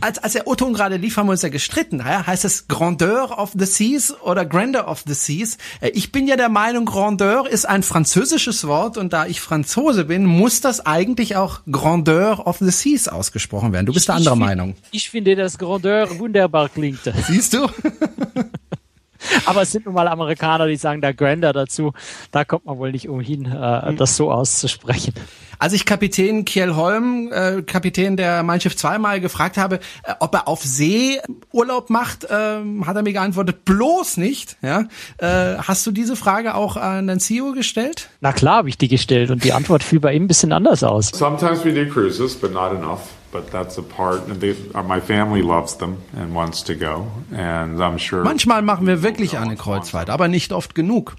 als, 0.00 0.18
als 0.18 0.32
der 0.32 0.46
O-Ton 0.46 0.72
gerade 0.72 0.96
lief, 0.96 1.16
haben 1.16 1.26
wir 1.26 1.32
uns 1.32 1.42
ja 1.42 1.48
gestritten. 1.48 2.04
Heißt 2.04 2.44
es 2.44 2.68
Grandeur 2.68 3.38
of 3.38 3.52
the 3.58 3.66
Seas 3.66 4.14
oder 4.22 4.44
Grandeur 4.44 4.88
of 4.88 5.04
the 5.06 5.14
Seas? 5.14 5.58
Äh, 5.80 5.90
Ich 5.90 6.12
bin 6.12 6.26
ja 6.26 6.36
der 6.36 6.48
Meinung, 6.48 6.84
Grandeur 6.84 7.48
ist 7.48 7.68
ein 7.68 7.82
französisches 7.82 8.66
Wort 8.66 8.96
und 8.96 9.12
da 9.12 9.26
ich 9.26 9.40
Franzose 9.40 10.04
bin, 10.04 10.24
muss 10.24 10.60
das 10.60 10.84
eigentlich 10.84 11.36
auch 11.36 11.60
Grandeur 11.70 12.46
of 12.46 12.58
the 12.58 12.70
Seas 12.70 13.08
ausgesprochen 13.08 13.72
werden. 13.72 13.86
Du 13.86 13.92
bist 13.92 14.08
der 14.08 14.16
anderer 14.16 14.36
Meinung. 14.36 14.74
Ich 14.90 15.10
finde, 15.10 15.36
dass 15.36 15.58
Grandeur 15.58 16.18
wunderbar 16.18 16.68
klingt. 16.68 17.00
Siehst 17.26 17.54
du? 17.54 17.68
Aber 19.46 19.62
es 19.62 19.72
sind 19.72 19.86
nun 19.86 19.94
mal 19.94 20.08
Amerikaner, 20.08 20.66
die 20.66 20.76
sagen 20.76 21.00
da 21.00 21.12
Grander 21.12 21.52
dazu. 21.52 21.92
Da 22.30 22.44
kommt 22.44 22.66
man 22.66 22.78
wohl 22.78 22.92
nicht 22.92 23.08
umhin, 23.08 23.46
äh, 23.46 23.94
das 23.94 24.16
so 24.16 24.30
auszusprechen. 24.32 25.14
Als 25.62 25.74
ich 25.74 25.84
Kapitän 25.84 26.44
Kjell 26.44 26.74
Holm, 26.74 27.30
äh, 27.30 27.62
Kapitän 27.62 28.16
der 28.16 28.42
Mein 28.42 28.60
Schiff 28.60 28.76
zweimal 28.76 29.20
gefragt 29.20 29.56
habe, 29.56 29.76
äh, 30.02 30.12
ob 30.18 30.34
er 30.34 30.48
auf 30.48 30.60
See 30.64 31.20
Urlaub 31.52 31.88
macht, 31.88 32.26
ähm, 32.28 32.84
hat 32.84 32.96
er 32.96 33.04
mir 33.04 33.12
geantwortet, 33.12 33.64
bloß 33.64 34.16
nicht. 34.16 34.56
Ja? 34.60 34.86
Äh, 35.18 35.58
hast 35.58 35.86
du 35.86 35.92
diese 35.92 36.16
Frage 36.16 36.56
auch 36.56 36.76
an 36.76 37.06
den 37.06 37.20
CEO 37.20 37.52
gestellt? 37.52 38.08
Na 38.20 38.32
klar 38.32 38.56
habe 38.56 38.70
ich 38.70 38.76
die 38.76 38.88
gestellt 38.88 39.30
und 39.30 39.44
die 39.44 39.52
Antwort 39.52 39.84
fiel 39.84 40.00
bei 40.00 40.14
ihm 40.14 40.24
ein 40.24 40.26
bisschen 40.26 40.52
anders 40.52 40.82
aus. 40.82 41.10
Sometimes 41.14 41.64
we 41.64 41.72
do 41.72 41.88
cruises, 41.88 42.34
but 42.34 42.52
not 42.52 42.72
enough. 42.72 43.02
But 43.32 43.50
that's 43.50 43.78
a 43.78 43.82
part. 43.82 44.20
They, 44.40 44.54
my 44.86 45.00
family 45.00 45.42
loves 45.42 45.76
them 45.78 45.96
and 46.14 46.34
wants 46.34 46.62
to 46.64 46.74
go, 46.74 47.06
and 47.32 47.80
I'm 47.80 47.98
sure. 47.98 48.22
Manchmal 48.22 48.62
machen 48.62 48.86
wir 48.86 49.02
wirklich 49.02 49.38
eine 49.38 49.56
Kreuzfahrt, 49.56 50.10
aber 50.10 50.28
nicht 50.28 50.52
oft 50.52 50.74
genug. 50.74 51.16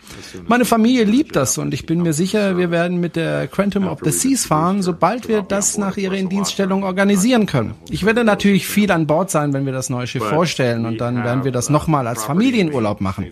Meine 0.47 0.63
Familie 0.63 1.03
liebt 1.03 1.35
das 1.35 1.57
und 1.57 1.73
ich 1.73 1.85
bin 1.85 2.03
mir 2.03 2.13
sicher, 2.13 2.57
wir 2.57 2.71
werden 2.71 2.99
mit 2.99 3.15
der 3.15 3.47
Quantum 3.47 3.87
of 3.87 3.99
the 4.03 4.11
Seas 4.11 4.45
fahren, 4.45 4.81
sobald 4.83 5.27
wir 5.27 5.41
das 5.41 5.77
nach 5.77 5.97
ihrer 5.97 6.15
Indienststellung 6.15 6.83
organisieren 6.83 7.47
können. 7.47 7.73
Ich 7.89 8.05
werde 8.05 8.23
natürlich 8.23 8.67
viel 8.67 8.91
an 8.91 9.07
Bord 9.07 9.31
sein, 9.31 9.51
wenn 9.53 9.65
wir 9.65 9.73
das 9.73 9.89
neue 9.89 10.07
Schiff 10.07 10.23
vorstellen 10.23 10.85
und 10.85 10.99
dann 11.01 11.23
werden 11.23 11.43
wir 11.43 11.51
das 11.51 11.69
nochmal 11.69 12.07
als 12.07 12.23
Familienurlaub 12.23 13.01
machen. 13.01 13.27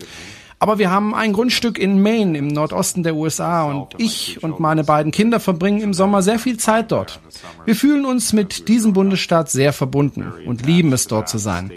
Aber 0.62 0.78
wir 0.78 0.92
haben 0.92 1.12
ein 1.12 1.32
Grundstück 1.32 1.76
in 1.76 2.00
Maine 2.00 2.38
im 2.38 2.46
Nordosten 2.46 3.02
der 3.02 3.16
USA 3.16 3.64
und 3.64 3.96
ich 3.98 4.44
und 4.44 4.60
meine 4.60 4.84
beiden 4.84 5.10
Kinder 5.10 5.40
verbringen 5.40 5.80
im 5.80 5.92
Sommer 5.92 6.22
sehr 6.22 6.38
viel 6.38 6.56
Zeit 6.56 6.92
dort. 6.92 7.18
Wir 7.64 7.74
fühlen 7.74 8.06
uns 8.06 8.32
mit 8.32 8.68
diesem 8.68 8.92
Bundesstaat 8.92 9.50
sehr 9.50 9.72
verbunden 9.72 10.32
und 10.46 10.64
lieben 10.64 10.92
es 10.92 11.08
dort 11.08 11.28
zu 11.28 11.38
sein. 11.38 11.72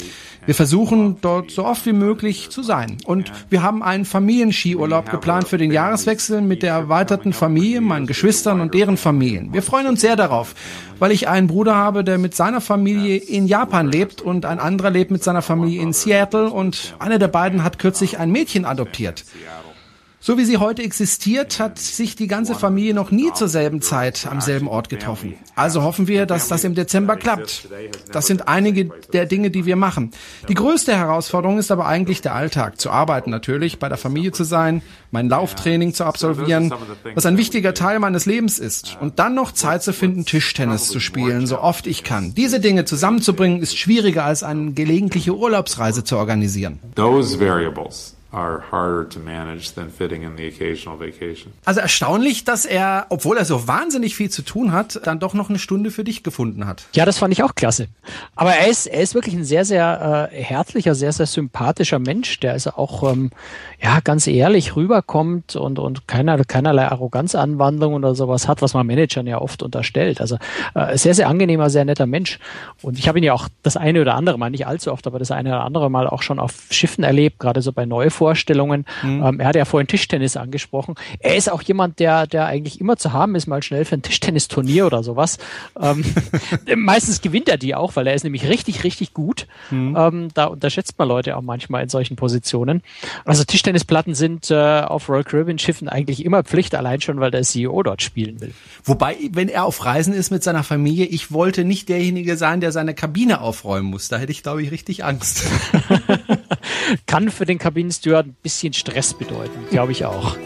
Wir 0.45 0.53
versuchen 0.53 1.17
dort 1.21 1.49
so 1.49 1.65
oft 1.65 1.85
wie 1.85 1.93
möglich 1.93 2.49
zu 2.49 2.61
sein. 2.61 2.97
Und 3.05 3.31
wir 3.49 3.63
haben 3.63 3.81
einen 3.81 4.05
Familienskiurlaub 4.05 5.09
geplant 5.09 5.47
für 5.47 5.57
den 5.57 5.71
Jahreswechsel 5.71 6.41
mit 6.41 6.61
der 6.61 6.73
erweiterten 6.73 7.33
Familie, 7.33 7.81
meinen 7.81 8.05
Geschwistern 8.05 8.61
und 8.61 8.73
deren 8.73 8.97
Familien. 8.97 9.53
Wir 9.53 9.63
freuen 9.63 9.87
uns 9.87 10.01
sehr 10.01 10.15
darauf, 10.15 10.53
weil 10.99 11.11
ich 11.11 11.27
einen 11.27 11.47
Bruder 11.47 11.75
habe, 11.75 12.03
der 12.03 12.19
mit 12.19 12.35
seiner 12.35 12.61
Familie 12.61 13.17
in 13.17 13.47
Japan 13.47 13.87
lebt 13.87 14.21
und 14.21 14.45
ein 14.45 14.59
anderer 14.59 14.91
lebt 14.91 15.09
mit 15.09 15.23
seiner 15.23 15.41
Familie 15.41 15.81
in 15.81 15.93
Seattle 15.93 16.49
und 16.49 16.95
einer 16.99 17.17
der 17.17 17.27
beiden 17.27 17.63
hat 17.63 17.79
kürzlich 17.79 18.19
ein 18.19 18.31
Mädchen 18.31 18.65
adoptiert. 18.65 19.25
So 20.25 20.39
wie 20.39 20.45
sie 20.45 20.57
heute 20.57 20.81
existiert, 20.81 21.59
hat 21.59 21.77
sich 21.77 22.15
die 22.15 22.25
ganze 22.25 22.55
Familie 22.55 22.95
noch 22.95 23.11
nie 23.11 23.31
zur 23.35 23.47
selben 23.47 23.83
Zeit 23.83 24.25
am 24.27 24.41
selben 24.41 24.67
Ort 24.67 24.89
getroffen. 24.89 25.35
Also 25.53 25.83
hoffen 25.83 26.07
wir, 26.07 26.25
dass 26.25 26.47
das 26.47 26.63
im 26.63 26.73
Dezember 26.73 27.15
klappt. 27.15 27.69
Das 28.11 28.25
sind 28.25 28.47
einige 28.47 28.85
der 29.13 29.27
Dinge, 29.27 29.51
die 29.51 29.67
wir 29.67 29.75
machen. 29.75 30.09
Die 30.49 30.55
größte 30.55 30.97
Herausforderung 30.97 31.59
ist 31.59 31.69
aber 31.69 31.85
eigentlich 31.85 32.21
der 32.21 32.33
Alltag. 32.33 32.81
Zu 32.81 32.89
arbeiten 32.89 33.29
natürlich, 33.29 33.77
bei 33.77 33.87
der 33.87 33.99
Familie 33.99 34.31
zu 34.31 34.43
sein, 34.43 34.81
mein 35.11 35.29
Lauftraining 35.29 35.93
zu 35.93 36.05
absolvieren, 36.05 36.73
was 37.13 37.27
ein 37.27 37.37
wichtiger 37.37 37.75
Teil 37.75 37.99
meines 37.99 38.25
Lebens 38.25 38.57
ist. 38.57 38.97
Und 38.99 39.19
dann 39.19 39.35
noch 39.35 39.51
Zeit 39.51 39.83
zu 39.83 39.93
finden, 39.93 40.25
Tischtennis 40.25 40.87
zu 40.87 40.99
spielen, 40.99 41.45
so 41.45 41.59
oft 41.59 41.85
ich 41.85 42.03
kann. 42.03 42.33
Diese 42.33 42.59
Dinge 42.59 42.85
zusammenzubringen, 42.85 43.61
ist 43.61 43.77
schwieriger 43.77 44.25
als 44.25 44.41
eine 44.41 44.71
gelegentliche 44.71 45.35
Urlaubsreise 45.35 46.03
zu 46.03 46.17
organisieren. 46.17 46.79
Those 46.95 47.39
variables 47.39 48.14
are 48.35 48.61
harder 48.71 49.07
to 49.07 49.19
manage 49.19 49.73
than 49.75 49.89
fitting 49.89 50.23
in 50.23 50.35
the 50.35 50.47
occasional 50.47 50.99
vacation. 50.99 51.53
Also 51.63 51.79
erstaunlich, 51.79 52.43
dass 52.43 52.65
er, 52.65 53.05
obwohl 53.09 53.37
er 53.37 53.45
so 53.45 53.67
wahnsinnig 53.67 54.15
viel 54.15 54.29
zu 54.29 54.41
tun 54.41 54.73
hat, 54.73 54.99
dann 55.05 55.19
doch 55.19 55.33
noch 55.33 55.49
eine 55.49 55.57
Stunde 55.57 55.89
für 55.89 56.03
dich 56.03 56.21
gefunden 56.21 56.67
hat. 56.67 56.85
Ja, 56.93 57.05
das 57.05 57.17
fand 57.17 57.31
ich 57.33 57.43
auch 57.43 57.55
klasse. 57.55 57.87
Aber 58.35 58.53
er 58.53 58.67
ist, 58.67 58.87
er 58.87 59.01
ist 59.01 59.15
wirklich 59.15 59.35
ein 59.35 59.45
sehr, 59.45 59.63
sehr 59.63 60.29
äh, 60.31 60.35
herzlicher, 60.35 60.95
sehr, 60.95 61.13
sehr 61.13 61.25
sympathischer 61.25 61.99
Mensch, 61.99 62.39
der 62.41 62.51
also 62.51 62.71
auch 62.71 63.09
ähm, 63.09 63.31
ja 63.81 63.99
ganz 64.03 64.27
ehrlich 64.27 64.75
rüberkommt 64.75 65.55
und 65.55 65.79
und 65.79 66.07
keiner, 66.07 66.43
keinerlei 66.43 66.87
Arroganzanwandlung 66.87 67.93
oder 67.93 68.15
sowas 68.15 68.47
hat, 68.47 68.61
was 68.61 68.73
man 68.73 68.85
Managern 68.85 69.27
ja 69.27 69.39
oft 69.39 69.63
unterstellt. 69.63 70.19
Also 70.19 70.37
äh, 70.73 70.97
sehr, 70.97 71.13
sehr 71.13 71.29
angenehmer, 71.29 71.69
sehr 71.69 71.85
netter 71.85 72.05
Mensch. 72.05 72.39
Und 72.81 72.99
ich 72.99 73.07
habe 73.07 73.19
ihn 73.19 73.23
ja 73.23 73.33
auch 73.33 73.47
das 73.63 73.77
eine 73.77 74.01
oder 74.01 74.15
andere 74.15 74.37
Mal, 74.37 74.49
nicht 74.49 74.67
allzu 74.67 74.91
oft, 74.91 75.07
aber 75.07 75.19
das 75.19 75.31
eine 75.31 75.49
oder 75.49 75.63
andere 75.63 75.89
Mal 75.89 76.07
auch 76.07 76.21
schon 76.21 76.39
auf 76.39 76.53
Schiffen 76.69 77.03
erlebt, 77.03 77.39
gerade 77.39 77.61
so 77.61 77.71
bei 77.71 77.85
Neuvorstellungen. 78.25 78.85
Mhm. 79.03 79.23
Ähm, 79.23 79.39
er 79.39 79.47
hat 79.47 79.55
ja 79.55 79.65
vorhin 79.65 79.87
Tischtennis 79.87 80.37
angesprochen. 80.37 80.95
Er 81.19 81.35
ist 81.35 81.51
auch 81.51 81.61
jemand, 81.61 81.99
der, 81.99 82.27
der 82.27 82.45
eigentlich 82.45 82.81
immer 82.81 82.97
zu 82.97 83.13
haben 83.13 83.35
ist, 83.35 83.47
mal 83.47 83.61
schnell 83.61 83.85
für 83.85 83.95
ein 83.95 84.01
Tischtennisturnier 84.01 84.85
oder 84.85 85.03
sowas. 85.03 85.37
Ähm, 85.79 86.03
meistens 86.75 87.21
gewinnt 87.21 87.49
er 87.49 87.57
die 87.57 87.75
auch, 87.75 87.95
weil 87.95 88.07
er 88.07 88.13
ist 88.13 88.23
nämlich 88.23 88.47
richtig, 88.47 88.83
richtig 88.83 89.13
gut. 89.13 89.47
Mhm. 89.69 89.95
Ähm, 89.97 90.27
da 90.33 90.45
unterschätzt 90.45 90.97
man 90.97 91.07
Leute 91.07 91.37
auch 91.37 91.41
manchmal 91.41 91.83
in 91.83 91.89
solchen 91.89 92.15
Positionen. 92.15 92.81
Also 93.25 93.43
Tischtennisplatten 93.43 94.15
sind 94.15 94.49
äh, 94.49 94.81
auf 94.81 95.07
Royal 95.09 95.23
Caribbean 95.23 95.59
Schiffen 95.59 95.87
eigentlich 95.87 96.25
immer 96.25 96.43
Pflicht, 96.43 96.75
allein 96.75 97.01
schon, 97.01 97.19
weil 97.19 97.31
der 97.31 97.43
CEO 97.43 97.83
dort 97.83 98.01
spielen 98.01 98.41
will. 98.41 98.53
Wobei, 98.83 99.17
wenn 99.31 99.49
er 99.49 99.65
auf 99.65 99.85
Reisen 99.85 100.13
ist 100.13 100.31
mit 100.31 100.43
seiner 100.43 100.63
Familie, 100.63 101.05
ich 101.05 101.31
wollte 101.31 101.63
nicht 101.63 101.89
derjenige 101.89 102.37
sein, 102.37 102.61
der 102.61 102.71
seine 102.71 102.93
Kabine 102.93 103.41
aufräumen 103.41 103.89
muss. 103.89 104.07
Da 104.07 104.17
hätte 104.17 104.31
ich, 104.31 104.43
glaube 104.43 104.63
ich, 104.63 104.71
richtig 104.71 105.03
Angst. 105.03 105.43
Kann 107.05 107.31
für 107.31 107.45
den 107.45 107.57
Kabinensteward 107.57 108.27
ein 108.27 108.35
bisschen 108.41 108.73
Stress 108.73 109.13
bedeuten, 109.13 109.65
glaube 109.69 109.91
ich 109.91 110.05
auch. 110.05 110.37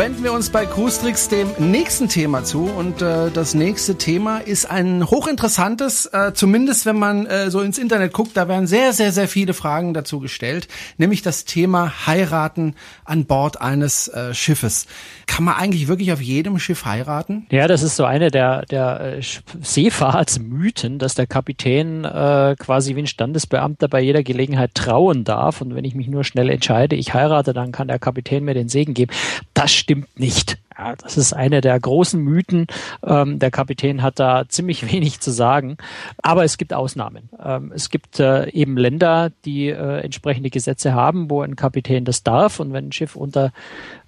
Wenden 0.00 0.24
wir 0.24 0.32
uns 0.32 0.48
bei 0.48 0.64
Cruistrix 0.64 1.28
dem 1.28 1.50
nächsten 1.58 2.08
Thema 2.08 2.42
zu 2.42 2.62
und 2.64 3.02
äh, 3.02 3.30
das 3.30 3.52
nächste 3.52 3.96
Thema 3.96 4.38
ist 4.38 4.64
ein 4.64 5.04
hochinteressantes, 5.10 6.06
äh, 6.06 6.32
zumindest 6.32 6.86
wenn 6.86 6.98
man 6.98 7.26
äh, 7.26 7.50
so 7.50 7.60
ins 7.60 7.76
Internet 7.76 8.14
guckt, 8.14 8.34
da 8.34 8.48
werden 8.48 8.66
sehr, 8.66 8.94
sehr, 8.94 9.12
sehr 9.12 9.28
viele 9.28 9.52
Fragen 9.52 9.92
dazu 9.92 10.18
gestellt, 10.18 10.68
nämlich 10.96 11.20
das 11.20 11.44
Thema 11.44 12.06
Heiraten 12.06 12.76
an 13.04 13.26
Bord 13.26 13.60
eines 13.60 14.08
äh, 14.08 14.32
Schiffes. 14.32 14.86
Kann 15.26 15.44
man 15.44 15.56
eigentlich 15.56 15.86
wirklich 15.86 16.12
auf 16.12 16.22
jedem 16.22 16.58
Schiff 16.58 16.86
heiraten? 16.86 17.46
Ja, 17.50 17.68
das 17.68 17.82
ist 17.82 17.96
so 17.96 18.06
eine 18.06 18.30
der, 18.30 18.64
der 18.66 19.18
äh, 19.18 19.22
Seefahrtsmythen, 19.60 20.98
dass 20.98 21.14
der 21.14 21.26
Kapitän 21.26 22.06
äh, 22.06 22.56
quasi 22.58 22.96
wie 22.96 23.00
ein 23.00 23.06
Standesbeamter 23.06 23.88
bei 23.88 24.00
jeder 24.00 24.22
Gelegenheit 24.22 24.74
trauen 24.74 25.24
darf 25.24 25.60
und 25.60 25.74
wenn 25.74 25.84
ich 25.84 25.94
mich 25.94 26.08
nur 26.08 26.24
schnell 26.24 26.48
entscheide, 26.48 26.96
ich 26.96 27.12
heirate, 27.12 27.52
dann 27.52 27.70
kann 27.70 27.88
der 27.88 27.98
Kapitän 27.98 28.44
mir 28.44 28.54
den 28.54 28.70
Segen 28.70 28.94
geben. 28.94 29.12
Das 29.52 29.70
stimmt 29.90 30.20
nicht. 30.20 30.56
Ja, 30.76 30.94
das 30.96 31.16
ist 31.16 31.32
eine 31.32 31.60
der 31.60 31.78
großen 31.78 32.20
Mythen. 32.22 32.66
Ähm, 33.04 33.38
der 33.38 33.50
Kapitän 33.50 34.02
hat 34.02 34.18
da 34.18 34.44
ziemlich 34.48 34.90
wenig 34.92 35.20
zu 35.20 35.30
sagen. 35.30 35.76
Aber 36.22 36.44
es 36.44 36.58
gibt 36.58 36.72
Ausnahmen. 36.72 37.28
Ähm, 37.42 37.72
es 37.74 37.90
gibt 37.90 38.20
äh, 38.20 38.48
eben 38.50 38.76
Länder, 38.76 39.30
die 39.44 39.68
äh, 39.68 40.00
entsprechende 40.00 40.50
Gesetze 40.50 40.94
haben, 40.94 41.30
wo 41.30 41.42
ein 41.42 41.56
Kapitän 41.56 42.04
das 42.04 42.22
darf. 42.22 42.60
Und 42.60 42.72
wenn 42.72 42.88
ein 42.88 42.92
Schiff 42.92 43.16
unter 43.16 43.52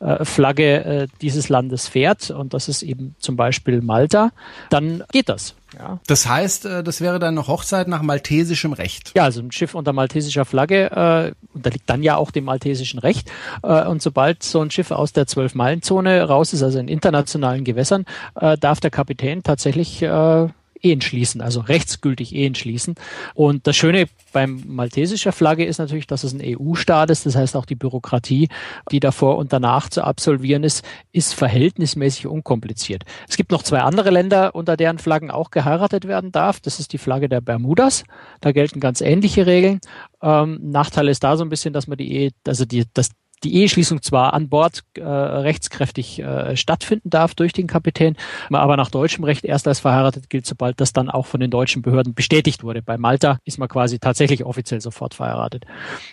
äh, 0.01 0.25
Flagge 0.25 0.85
äh, 0.85 1.09
dieses 1.21 1.49
Landes 1.49 1.89
fährt, 1.89 2.31
und 2.31 2.55
das 2.55 2.69
ist 2.69 2.83
eben 2.83 3.17
zum 3.19 3.37
Beispiel 3.37 3.81
Malta, 3.83 4.31
dann 4.71 5.05
geht 5.13 5.29
das. 5.29 5.55
Ja. 5.79 5.99
Das 6.07 6.29
heißt, 6.29 6.67
äh, 6.67 6.83
das 6.83 7.01
wäre 7.01 7.19
dann 7.19 7.39
eine 7.39 7.47
Hochzeit 7.47 7.89
nach 7.89 8.03
maltesischem 8.03 8.73
Recht. 8.73 9.13
Ja, 9.17 9.25
also 9.25 9.41
ein 9.41 9.53
Schiff 9.53 9.75
unter 9.75 9.93
maltesischer 9.93 10.45
Flagge 10.45 10.91
äh, 10.91 11.33
unterliegt 11.55 11.89
dann 11.89 12.03
ja 12.03 12.17
auch 12.17 12.31
dem 12.31 12.45
maltesischen 12.45 12.99
Recht. 12.99 13.31
Äh, 13.63 13.87
und 13.87 14.03
sobald 14.03 14.43
so 14.43 14.61
ein 14.61 14.71
Schiff 14.71 14.91
aus 14.91 15.13
der 15.13 15.27
Zwölf-Meilen-Zone 15.27 16.23
raus 16.25 16.52
ist, 16.53 16.63
also 16.63 16.79
in 16.79 16.89
internationalen 16.89 17.65
Gewässern, 17.65 18.05
äh, 18.35 18.57
darf 18.59 18.81
der 18.81 18.91
Kapitän 18.91 19.43
tatsächlich 19.43 20.03
äh, 20.03 20.49
Ehen 20.83 21.01
schließen, 21.01 21.41
also 21.41 21.61
rechtsgültig 21.61 22.35
Ehen 22.35 22.55
schließen. 22.55 22.97
Und 23.35 23.67
das 23.67 23.77
Schöne 23.77 24.07
beim 24.33 24.63
maltesischer 24.67 25.33
Flagge 25.33 25.65
ist 25.65 25.79
natürlich, 25.79 26.07
dass 26.07 26.25
es 26.25 26.33
ein 26.33 26.43
EU-Staat 26.43 27.11
ist. 27.11 27.25
Das 27.25 27.37
heißt, 27.37 27.57
auch 27.57 27.65
die 27.65 27.77
Bürokratie, 27.77 28.49
die 28.91 29.01
davor 29.01 29.39
und 29.39 29.53
danach 29.53 29.89
zu 29.89 30.03
absolvieren 30.03 30.65
ist, 30.65 30.85
ist 31.13 31.35
verhältnismäßig 31.35 32.27
unkompliziert. 32.27 33.05
Es 33.29 33.37
gibt 33.37 33.53
noch 33.53 33.63
zwei 33.63 33.81
andere 33.81 34.11
Länder, 34.11 34.55
unter 34.55 34.77
deren 34.77 34.99
Flaggen 34.99 35.31
auch 35.31 35.51
geheiratet 35.51 36.09
werden 36.09 36.33
darf. 36.33 36.61
Das 36.61 36.81
ist 36.81 36.93
die 36.93 36.99
Flagge 36.99 37.29
der 37.29 37.41
Bermudas. 37.41 38.05
Da 38.41 38.53
gelten 38.53 38.81
ganz 38.81 39.01
ähnliche 39.01 39.47
Regeln. 39.47 39.81
Ähm, 40.21 40.59
Nachteil 40.63 41.09
ist 41.09 41.23
da 41.23 41.37
so 41.37 41.45
ein 41.45 41.51
bisschen, 41.51 41.73
dass 41.73 41.87
man 41.87 41.99
die 41.99 42.13
Ehe, 42.13 42.31
also 42.47 42.65
die, 42.65 42.85
das, 42.93 43.11
die 43.45 43.55
Eheschließung 43.57 44.03
zwar 44.03 44.35
an 44.35 44.49
Bord 44.49 44.83
äh, 44.95 45.03
rechtskräftig 45.03 46.21
äh, 46.21 46.57
stattfinden 46.57 47.11
darf 47.11 47.35
durch 47.35 47.53
den 47.53 47.67
Kapitän, 47.67 48.17
aber 48.51 48.77
nach 48.77 48.91
deutschem 48.91 49.25
Recht 49.25 49.45
erst 49.45 49.67
als 49.69 49.81
verheiratet 49.81 50.31
gilt, 50.31 50.47
sobald 50.47 50.81
das 50.81 50.93
dann 50.93 51.11
auch 51.11 51.27
von 51.27 51.41
den 51.41 51.51
deutschen 51.51 51.83
Behörden 51.83 52.15
bestätigt 52.15 52.63
wurde. 52.63 52.83
Bei 52.83 52.99
Malta 52.99 53.39
ist 53.45 53.59
man 53.59 53.69
quasi 53.69 53.99
tatsächlich 53.99 54.45
offiziell 54.45 54.81
sofort 54.81 55.15
verheiratet. 55.15 55.65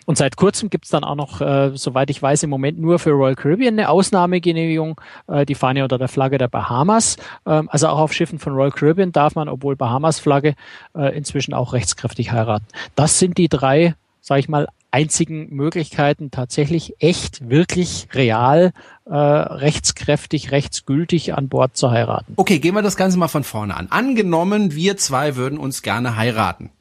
Und 0.05 0.17
seit 0.17 0.35
kurzem 0.37 0.69
gibt's 0.69 0.89
dann 0.89 1.03
auch 1.03 1.15
noch, 1.15 1.41
äh, 1.41 1.71
soweit 1.75 2.09
ich 2.09 2.21
weiß, 2.21 2.43
im 2.43 2.49
Moment 2.49 2.79
nur 2.79 2.99
für 2.99 3.11
Royal 3.11 3.35
Caribbean 3.35 3.73
eine 3.73 3.89
Ausnahmegenehmigung. 3.89 4.99
Äh, 5.27 5.45
die 5.45 5.55
fahren 5.55 5.77
ja 5.77 5.83
unter 5.83 5.97
der 5.97 6.07
Flagge 6.07 6.37
der 6.37 6.47
Bahamas. 6.47 7.17
Ähm, 7.45 7.69
also 7.71 7.87
auch 7.87 7.99
auf 7.99 8.13
Schiffen 8.13 8.39
von 8.39 8.53
Royal 8.53 8.71
Caribbean 8.71 9.11
darf 9.11 9.35
man, 9.35 9.49
obwohl 9.49 9.75
Bahamas-Flagge, 9.75 10.55
äh, 10.95 11.15
inzwischen 11.15 11.53
auch 11.53 11.73
rechtskräftig 11.73 12.31
heiraten. 12.31 12.65
Das 12.95 13.19
sind 13.19 13.37
die 13.37 13.49
drei 13.49 13.95
sage 14.21 14.41
ich 14.41 14.49
mal, 14.49 14.67
einzigen 14.91 15.53
Möglichkeiten, 15.53 16.31
tatsächlich 16.31 16.95
echt, 16.99 17.49
wirklich 17.49 18.07
real, 18.13 18.71
äh, 19.05 19.15
rechtskräftig, 19.15 20.51
rechtsgültig 20.51 21.33
an 21.33 21.49
Bord 21.49 21.77
zu 21.77 21.91
heiraten. 21.91 22.33
Okay, 22.35 22.59
gehen 22.59 22.75
wir 22.75 22.81
das 22.81 22.97
Ganze 22.97 23.17
mal 23.17 23.27
von 23.27 23.43
vorne 23.43 23.75
an. 23.75 23.87
Angenommen, 23.89 24.73
wir 24.73 24.97
zwei 24.97 25.35
würden 25.35 25.59
uns 25.59 25.81
gerne 25.81 26.15
heiraten. 26.15 26.71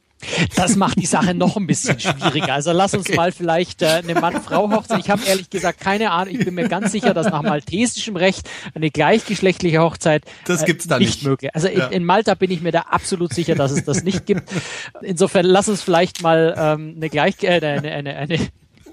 Das 0.57 0.77
macht 0.77 1.01
die 1.01 1.07
Sache 1.07 1.35
noch 1.35 1.57
ein 1.57 1.67
bisschen 1.67 1.99
schwieriger. 2.01 2.55
Also 2.55 2.73
lass 2.73 2.95
uns 2.95 3.07
okay. 3.07 3.17
mal 3.17 3.33
vielleicht 3.33 3.83
äh, 3.83 3.87
eine 3.87 4.15
Mann-Frau-Hochzeit. 4.15 5.01
Ich 5.01 5.11
habe 5.11 5.23
ehrlich 5.25 5.51
gesagt 5.51 5.81
keine 5.81 6.11
Ahnung. 6.11 6.35
Ich 6.35 6.45
bin 6.45 6.55
mir 6.55 6.69
ganz 6.69 6.93
sicher, 6.93 7.15
dass 7.15 7.27
nach 7.27 7.43
maltesischem 7.43 8.17
Recht 8.17 8.49
eine 8.75 8.91
gleichgeschlechtliche 8.91 9.81
Hochzeit 9.81 10.25
das 10.45 10.65
gibt's 10.65 10.87
da 10.87 10.97
äh, 10.97 11.01
nicht, 11.01 11.17
nicht 11.17 11.25
möglich. 11.25 11.55
Also 11.55 11.69
ja. 11.69 11.87
in, 11.87 11.93
in 11.93 12.05
Malta 12.05 12.35
bin 12.35 12.51
ich 12.51 12.61
mir 12.61 12.73
da 12.73 12.81
absolut 12.81 13.33
sicher, 13.33 13.55
dass 13.55 13.71
es 13.73 13.85
das 13.85 14.03
nicht 14.03 14.27
gibt. 14.27 14.51
Insofern 15.03 15.47
lass 15.47 15.69
uns 15.69 15.83
vielleicht 15.83 16.23
mal 16.23 16.55
ähm, 16.57 16.95
eine 16.97 17.09
gleich 17.09 17.43
äh, 17.43 17.61
eine, 17.61 17.91
eine, 17.91 18.17
eine 18.17 18.39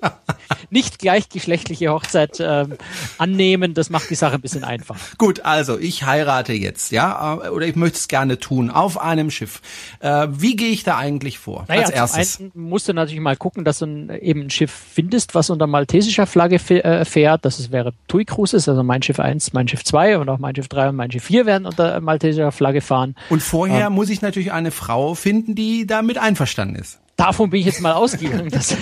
nicht 0.69 0.99
gleichgeschlechtliche 0.99 1.89
Hochzeit 1.89 2.37
ähm, 2.39 2.73
annehmen. 3.17 3.73
Das 3.73 3.89
macht 3.89 4.09
die 4.09 4.15
Sache 4.15 4.35
ein 4.35 4.41
bisschen 4.41 4.63
einfacher. 4.63 4.99
Gut, 5.17 5.41
also 5.41 5.77
ich 5.79 6.05
heirate 6.05 6.53
jetzt, 6.53 6.91
ja, 6.91 7.41
äh, 7.45 7.49
oder 7.49 7.65
ich 7.65 7.75
möchte 7.75 7.97
es 7.97 8.07
gerne 8.07 8.39
tun 8.39 8.69
auf 8.69 8.99
einem 8.99 9.31
Schiff. 9.31 9.61
Äh, 9.99 10.27
wie 10.29 10.55
gehe 10.55 10.69
ich 10.69 10.83
da 10.83 10.97
eigentlich 10.97 11.39
vor? 11.39 11.65
Naja, 11.67 11.81
als 11.81 11.91
erstes 11.91 12.39
musst 12.53 12.87
du 12.87 12.93
natürlich 12.93 13.21
mal 13.21 13.37
gucken, 13.37 13.65
dass 13.65 13.79
du 13.79 13.85
ein, 13.85 14.09
eben 14.09 14.41
ein 14.41 14.49
Schiff 14.49 14.71
findest, 14.71 15.35
was 15.35 15.49
unter 15.49 15.67
maltesischer 15.67 16.27
Flagge 16.27 16.55
äh, 16.55 17.05
fährt. 17.05 17.45
Das 17.45 17.71
wäre 17.71 17.93
TUI 18.07 18.25
Cruises, 18.25 18.67
also 18.67 18.83
mein 18.83 19.01
Schiff 19.01 19.19
1, 19.19 19.53
mein 19.53 19.67
Schiff 19.67 19.83
2 19.83 20.19
und 20.19 20.29
auch 20.29 20.39
mein 20.39 20.55
Schiff 20.55 20.67
3 20.67 20.89
und 20.89 20.95
mein 20.95 21.11
Schiff 21.11 21.23
4 21.23 21.45
werden 21.45 21.65
unter 21.65 21.99
maltesischer 22.01 22.51
Flagge 22.51 22.81
fahren. 22.81 23.15
Und 23.29 23.41
vorher 23.41 23.87
ähm, 23.87 23.93
muss 23.93 24.09
ich 24.09 24.21
natürlich 24.21 24.51
eine 24.51 24.71
Frau 24.71 25.15
finden, 25.15 25.55
die 25.55 25.87
damit 25.87 26.17
einverstanden 26.17 26.75
ist. 26.75 26.99
Davon 27.15 27.49
bin 27.49 27.61
ich 27.61 27.65
jetzt 27.65 27.81
mal 27.81 27.93
ausgegangen. 27.93 28.49
Dass, 28.55 28.75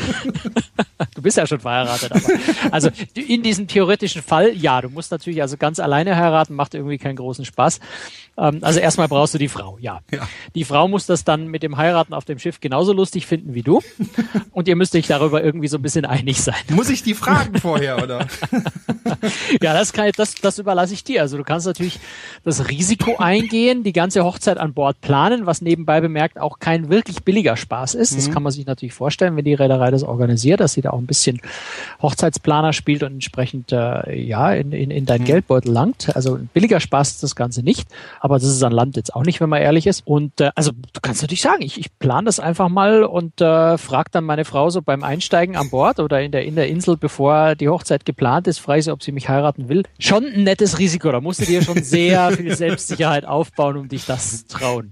du 1.14 1.22
bist 1.22 1.38
ja 1.38 1.46
schon 1.46 1.60
verheiratet, 1.60 2.12
aber 2.12 2.22
also 2.72 2.90
in 3.14 3.44
diesem 3.44 3.68
theoretischen 3.68 4.24
Fall, 4.24 4.56
ja, 4.56 4.82
du 4.82 4.90
musst 4.90 5.12
natürlich 5.12 5.42
also 5.42 5.58
ganz 5.58 5.80
alleine 5.80 6.16
heiraten, 6.16 6.56
macht 6.56 6.74
irgendwie 6.74 6.98
keinen 6.98 7.16
großen 7.16 7.46
Spaß. 7.46 7.80
Ähm, 8.36 8.60
also 8.62 8.80
erstmal 8.80 9.08
brauchst 9.08 9.36
du 9.36 9.38
die 9.38 9.48
Frau, 9.48 9.78
ja. 9.80 10.00
ja. 10.12 10.28
Die 10.56 10.64
Frau 10.64 10.88
muss 10.88 11.06
das 11.06 11.24
dann 11.24 11.48
mit 11.48 11.62
dem 11.62 11.78
Heiraten 11.78 12.14
auf 12.14 12.26
dem 12.26 12.40
Schiff 12.40 12.60
genauso 12.60 12.92
lustig 12.94 13.28
finden 13.28 13.54
wie 13.54 13.62
du. 13.62 13.82
Und 14.52 14.68
ihr 14.68 14.76
müsst 14.76 14.96
euch 14.96 15.08
darüber 15.08 15.44
irgendwie 15.44 15.68
so 15.68 15.78
ein 15.78 15.84
bisschen 15.84 16.06
einig 16.06 16.42
sein. 16.42 16.56
Muss 16.70 16.90
ich 16.90 17.04
die 17.04 17.14
fragen 17.14 17.60
vorher, 17.60 18.02
oder? 18.02 18.28
ja, 19.62 19.74
das, 19.74 19.94
kann, 19.94 20.10
das, 20.16 20.36
das 20.36 20.58
überlasse 20.58 20.94
ich 20.94 21.04
dir. 21.04 21.22
Also 21.22 21.38
du 21.38 21.44
kannst 21.44 21.68
natürlich 21.68 22.00
das 22.44 22.70
Risiko 22.70 23.18
eingehen, 23.18 23.84
die 23.84 23.94
ganze 23.94 24.24
Hochzeit 24.24 24.58
an 24.58 24.74
Bord 24.74 25.00
planen, 25.02 25.46
was 25.46 25.62
nebenbei 25.62 26.02
bemerkt 26.02 26.40
auch 26.40 26.58
kein 26.60 26.90
wirklich 26.90 27.24
billiger 27.24 27.56
Spaß 27.56 27.94
ist. 27.94 28.23
Das 28.24 28.30
mhm. 28.30 28.34
kann 28.34 28.44
man 28.44 28.52
sich 28.52 28.66
natürlich 28.66 28.94
vorstellen, 28.94 29.36
wenn 29.36 29.46
die 29.46 29.54
Reederei 29.54 29.92
das 29.92 30.04
organisiert, 30.04 30.60
dass 30.60 30.74
sie 30.74 30.82
da 30.82 30.92
auch 30.92 31.00
ein 31.00 31.06
bisschen 31.06 31.42
Hochzeitsplaner 32.02 32.74
spielt 32.74 33.04
und 33.04 33.14
entsprechend 33.14 33.72
äh, 33.72 34.16
ja 34.16 34.54
in, 34.54 34.72
in, 34.72 34.92
in 34.92 35.06
dein 35.06 35.22
mhm. 35.22 35.26
Geldbeutel 35.26 35.72
langt. 35.72 36.16
Also 36.16 36.36
ein 36.36 36.50
billiger 36.54 36.80
Spaß 36.80 37.12
ist 37.12 37.24
das 37.24 37.36
Ganze 37.36 37.64
nicht, 37.64 37.88
aber 38.20 38.36
das 38.36 38.46
ist 38.46 38.64
an 38.64 38.72
Land 38.72 38.96
jetzt 38.96 39.16
auch 39.16 39.24
nicht, 39.24 39.42
wenn 39.42 39.50
man 39.50 39.62
ehrlich 39.62 39.88
ist. 39.88 40.06
Und 40.06 40.40
äh, 40.40 40.52
also 40.56 40.72
du 40.72 41.02
kannst 41.02 41.22
natürlich 41.22 41.42
sagen, 41.42 41.64
ich, 41.64 41.80
ich 41.80 41.98
plane 42.00 42.26
das 42.26 42.40
einfach 42.40 42.70
mal 42.70 43.04
und 43.04 43.42
äh, 43.42 43.78
frage 43.78 44.10
dann 44.12 44.24
meine 44.24 44.46
Frau 44.46 44.70
so 44.70 44.82
beim 44.82 45.04
Einsteigen 45.04 45.56
an 45.56 45.70
Bord 45.70 46.00
oder 46.00 46.22
in 46.22 46.32
der 46.32 46.46
in 46.46 46.56
der 46.56 46.68
Insel, 46.68 46.98
bevor 46.98 47.56
die 47.56 47.70
Hochzeit 47.70 48.06
geplant 48.06 48.48
ist, 48.48 48.60
frage 48.60 48.82
sie, 48.82 48.92
ob 48.92 49.04
sie 49.04 49.12
mich 49.12 49.30
heiraten 49.30 49.70
will. 49.70 49.84
Schon 50.00 50.26
ein 50.26 50.44
nettes 50.44 50.80
Risiko. 50.80 51.12
Da 51.12 51.22
musst 51.22 51.42
du 51.42 51.46
dir 51.46 51.62
schon 51.62 51.84
sehr 51.84 52.32
viel 52.38 52.56
Selbstsicherheit 52.56 53.26
aufbauen, 53.26 53.78
um 53.78 53.88
dich 53.90 54.06
das 54.06 54.48
zu 54.48 54.58
trauen. 54.58 54.92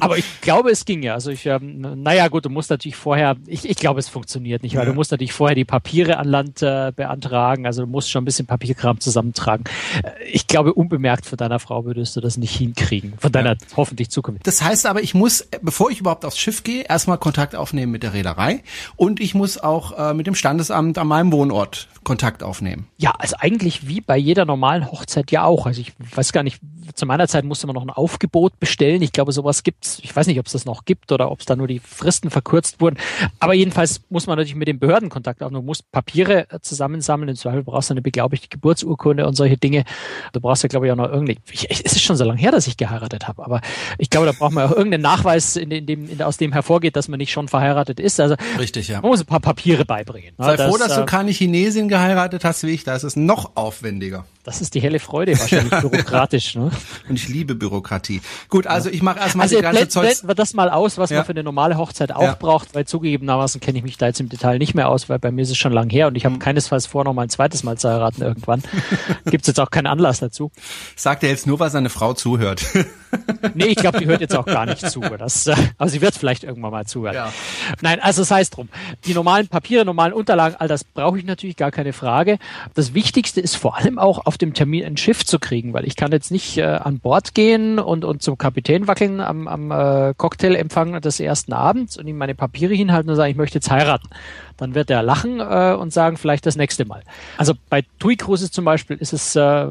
Aber 0.00 0.18
ich 0.18 0.40
glaube, 0.40 0.70
es 0.70 0.84
ging 0.84 1.02
ja. 1.02 1.14
Also 1.14 1.30
ich, 1.30 1.46
ähm, 1.46 2.02
naja 2.02 2.28
gut, 2.28 2.44
du 2.44 2.50
musst 2.50 2.70
natürlich 2.70 2.96
vorher, 2.96 3.36
ich, 3.46 3.68
ich 3.68 3.76
glaube, 3.76 4.00
es 4.00 4.08
funktioniert 4.08 4.62
nicht, 4.62 4.74
weil 4.76 4.84
ja. 4.84 4.90
du 4.90 4.94
musst 4.94 5.10
natürlich 5.10 5.32
vorher 5.32 5.54
die 5.54 5.64
Papiere 5.64 6.18
an 6.18 6.28
Land 6.28 6.62
äh, 6.62 6.92
beantragen. 6.94 7.66
Also 7.66 7.82
du 7.82 7.88
musst 7.88 8.10
schon 8.10 8.22
ein 8.22 8.24
bisschen 8.24 8.46
Papierkram 8.46 9.00
zusammentragen. 9.00 9.64
Äh, 10.02 10.24
ich 10.24 10.46
glaube, 10.46 10.74
unbemerkt 10.74 11.26
von 11.26 11.36
deiner 11.36 11.58
Frau 11.58 11.84
würdest 11.84 12.16
du 12.16 12.20
das 12.20 12.36
nicht 12.36 12.54
hinkriegen. 12.56 13.14
Von 13.18 13.32
deiner 13.32 13.52
ja. 13.52 13.58
hoffentlich 13.76 14.10
Zukunft. 14.10 14.46
Das 14.46 14.62
heißt 14.62 14.86
aber, 14.86 15.02
ich 15.02 15.14
muss, 15.14 15.46
bevor 15.62 15.90
ich 15.90 16.00
überhaupt 16.00 16.24
aufs 16.24 16.38
Schiff 16.38 16.64
gehe, 16.64 16.82
erstmal 16.82 17.18
Kontakt 17.18 17.54
aufnehmen 17.54 17.92
mit 17.92 18.02
der 18.02 18.12
Reederei 18.12 18.62
und 18.96 19.20
ich 19.20 19.34
muss 19.34 19.58
auch 19.58 20.10
äh, 20.10 20.14
mit 20.14 20.26
dem 20.26 20.34
Standesamt 20.34 20.98
an 20.98 21.06
meinem 21.06 21.32
Wohnort 21.32 21.88
Kontakt 22.04 22.42
aufnehmen. 22.42 22.86
Ja, 22.98 23.12
also 23.18 23.36
eigentlich 23.38 23.88
wie 23.88 24.00
bei 24.00 24.16
jeder 24.16 24.44
normalen 24.44 24.90
Hochzeit 24.90 25.30
ja 25.30 25.44
auch. 25.44 25.66
Also 25.66 25.80
ich 25.80 25.92
weiß 26.14 26.32
gar 26.32 26.42
nicht, 26.42 26.60
zu 26.94 27.06
meiner 27.06 27.26
Zeit 27.26 27.44
musste 27.44 27.66
man 27.66 27.74
noch 27.74 27.82
ein 27.82 27.90
Aufgebot 27.90 28.60
bestellen. 28.60 29.02
Ich 29.02 29.12
glaube, 29.12 29.32
sowas 29.44 29.62
gibt's. 29.62 29.98
Ich 30.02 30.16
weiß 30.16 30.26
nicht, 30.26 30.38
ob 30.38 30.46
es 30.46 30.52
das 30.52 30.64
noch 30.64 30.86
gibt 30.86 31.12
oder 31.12 31.30
ob 31.30 31.40
es 31.40 31.46
da 31.46 31.54
nur 31.54 31.68
die 31.68 31.78
Fristen 31.78 32.30
verkürzt 32.30 32.80
wurden. 32.80 32.96
Aber 33.38 33.52
jedenfalls 33.52 34.00
muss 34.08 34.26
man 34.26 34.36
natürlich 34.36 34.56
mit 34.56 34.68
den 34.68 34.78
Behörden 34.78 35.10
Kontakt 35.10 35.42
aufnehmen. 35.42 35.62
Du 35.62 35.66
musst 35.66 35.90
Papiere 35.92 36.50
äh, 36.50 36.60
zusammensammeln. 36.60 37.28
Im 37.28 37.36
Zweifel 37.36 37.62
brauchst 37.62 37.90
du 37.90 37.94
eine 37.94 38.02
beglaubigte 38.02 38.48
Geburtsurkunde 38.48 39.26
und 39.26 39.34
solche 39.34 39.58
Dinge. 39.58 39.84
Du 40.32 40.40
brauchst 40.40 40.62
ja, 40.62 40.68
glaube 40.68 40.86
ich, 40.86 40.92
auch 40.92 40.96
noch 40.96 41.10
irgendwie. 41.10 41.38
Ich, 41.50 41.68
es 41.84 41.92
ist 41.92 42.02
schon 42.02 42.16
so 42.16 42.24
lange 42.24 42.40
her, 42.40 42.52
dass 42.52 42.66
ich 42.66 42.78
geheiratet 42.78 43.28
habe. 43.28 43.44
Aber 43.44 43.60
ich 43.98 44.08
glaube, 44.08 44.26
da 44.26 44.32
braucht 44.32 44.52
man 44.52 44.66
auch 44.66 44.74
irgendeinen 44.74 45.02
Nachweis, 45.02 45.56
in 45.56 45.68
dem, 45.86 46.08
in, 46.08 46.22
aus 46.22 46.38
dem 46.38 46.52
hervorgeht, 46.52 46.96
dass 46.96 47.08
man 47.08 47.18
nicht 47.18 47.32
schon 47.32 47.48
verheiratet 47.48 48.00
ist. 48.00 48.18
Also 48.20 48.36
Richtig, 48.58 48.88
ja. 48.88 49.02
Man 49.02 49.10
muss 49.10 49.20
ein 49.20 49.26
paar 49.26 49.40
Papiere 49.40 49.84
beibringen. 49.84 50.34
Sei 50.38 50.56
das, 50.56 50.70
froh, 50.70 50.78
dass 50.78 50.92
äh, 50.92 51.00
du 51.00 51.06
keine 51.06 51.30
Chinesin 51.32 51.88
geheiratet 51.88 52.44
hast 52.44 52.62
wie 52.62 52.70
ich. 52.70 52.84
Da 52.84 52.96
ist 52.96 53.02
es 53.02 53.16
noch 53.16 53.56
aufwendiger. 53.56 54.24
Das 54.44 54.60
ist 54.60 54.74
die 54.74 54.80
helle 54.80 55.00
Freude 55.00 55.38
wahrscheinlich 55.38 55.70
bürokratisch. 55.80 56.54
Ne? 56.54 56.70
Und 57.08 57.16
ich 57.16 57.28
liebe 57.28 57.54
Bürokratie. 57.54 58.20
Gut, 58.48 58.66
also 58.66 58.90
ich 58.90 59.02
mache 59.02 59.20
erstmal 59.40 59.44
also 59.44 59.56
die 59.56 59.62
ganze 59.62 59.88
Zeug. 59.88 60.02
Blenden 60.04 60.28
wir 60.28 60.34
das 60.34 60.54
mal 60.54 60.70
aus, 60.70 60.98
was 60.98 61.10
ja. 61.10 61.18
man 61.18 61.26
für 61.26 61.32
eine 61.32 61.42
normale 61.42 61.76
Hochzeit 61.76 62.12
auch 62.12 62.22
ja. 62.22 62.34
braucht, 62.34 62.74
weil 62.74 62.86
zugegebenermaßen 62.86 63.60
kenne 63.60 63.78
ich 63.78 63.84
mich 63.84 63.98
da 63.98 64.06
jetzt 64.06 64.20
im 64.20 64.28
Detail 64.28 64.58
nicht 64.58 64.74
mehr 64.74 64.88
aus, 64.88 65.08
weil 65.08 65.18
bei 65.18 65.30
mir 65.30 65.42
ist 65.42 65.50
es 65.50 65.56
schon 65.56 65.72
lang 65.72 65.90
her 65.90 66.06
und 66.06 66.16
ich 66.16 66.24
habe 66.24 66.36
mhm. 66.36 66.40
keinesfalls 66.40 66.86
vor, 66.86 67.04
noch 67.04 67.14
mal 67.14 67.22
ein 67.22 67.28
zweites 67.28 67.62
Mal 67.62 67.78
zu 67.78 67.88
heiraten 67.88 68.22
irgendwann. 68.22 68.62
Gibt's 69.26 69.46
jetzt 69.46 69.60
auch 69.60 69.70
keinen 69.70 69.86
Anlass 69.86 70.20
dazu. 70.20 70.50
Sagt 70.96 71.22
er 71.22 71.30
jetzt 71.30 71.46
nur, 71.46 71.58
weil 71.60 71.70
seine 71.70 71.90
Frau 71.90 72.14
zuhört. 72.14 72.64
nee, 73.54 73.66
ich 73.66 73.76
glaube, 73.76 73.98
die 73.98 74.06
hört 74.06 74.20
jetzt 74.20 74.36
auch 74.36 74.46
gar 74.46 74.66
nicht 74.66 74.88
zu. 74.88 75.00
Das, 75.00 75.46
äh, 75.46 75.54
aber 75.78 75.90
sie 75.90 76.00
wird 76.00 76.14
vielleicht 76.14 76.44
irgendwann 76.44 76.72
mal 76.72 76.86
zuhören. 76.86 77.14
Ja. 77.14 77.32
Nein, 77.80 78.00
also 78.00 78.22
sei 78.22 78.40
es 78.40 78.50
drum. 78.50 78.68
Die 79.04 79.14
normalen 79.14 79.48
Papiere, 79.48 79.84
normalen 79.84 80.12
Unterlagen, 80.12 80.56
all 80.58 80.68
das 80.68 80.84
brauche 80.84 81.18
ich 81.18 81.24
natürlich 81.24 81.56
gar 81.56 81.70
keine 81.70 81.92
Frage. 81.92 82.38
Das 82.74 82.94
Wichtigste 82.94 83.40
ist 83.40 83.56
vor 83.56 83.76
allem 83.76 83.98
auch 83.98 84.26
auf 84.26 84.38
dem 84.38 84.54
Termin 84.54 84.84
ein 84.84 84.96
Schiff 84.96 85.24
zu 85.24 85.38
kriegen, 85.38 85.72
weil 85.72 85.84
ich 85.86 85.96
kann 85.96 86.12
jetzt 86.12 86.30
nicht 86.30 86.58
äh, 86.58 86.64
an 86.64 86.98
Bord 86.98 87.34
gehen 87.34 87.78
und, 87.78 88.04
und 88.04 88.22
zum 88.22 88.38
Kapitän 88.38 88.86
wackeln 88.86 89.20
am, 89.24 89.48
am 89.48 89.70
äh, 89.70 90.14
Cocktailempfang 90.16 91.00
des 91.00 91.20
ersten 91.20 91.52
Abends 91.52 91.96
und 91.96 92.06
ihm 92.06 92.16
meine 92.16 92.34
Papiere 92.34 92.74
hinhalten 92.74 93.10
und 93.10 93.16
sagen, 93.16 93.30
ich 93.30 93.36
möchte 93.36 93.56
jetzt 93.56 93.70
heiraten 93.70 94.08
dann 94.56 94.74
wird 94.74 94.90
er 94.90 95.02
lachen 95.02 95.40
äh, 95.40 95.76
und 95.78 95.92
sagen, 95.92 96.16
vielleicht 96.16 96.46
das 96.46 96.56
nächste 96.56 96.84
Mal. 96.84 97.02
Also 97.36 97.54
bei 97.68 97.82
TUI 97.98 98.16
Cruises 98.16 98.50
zum 98.50 98.64
Beispiel 98.64 98.96
ist 98.96 99.12
es 99.12 99.34
äh, 99.36 99.68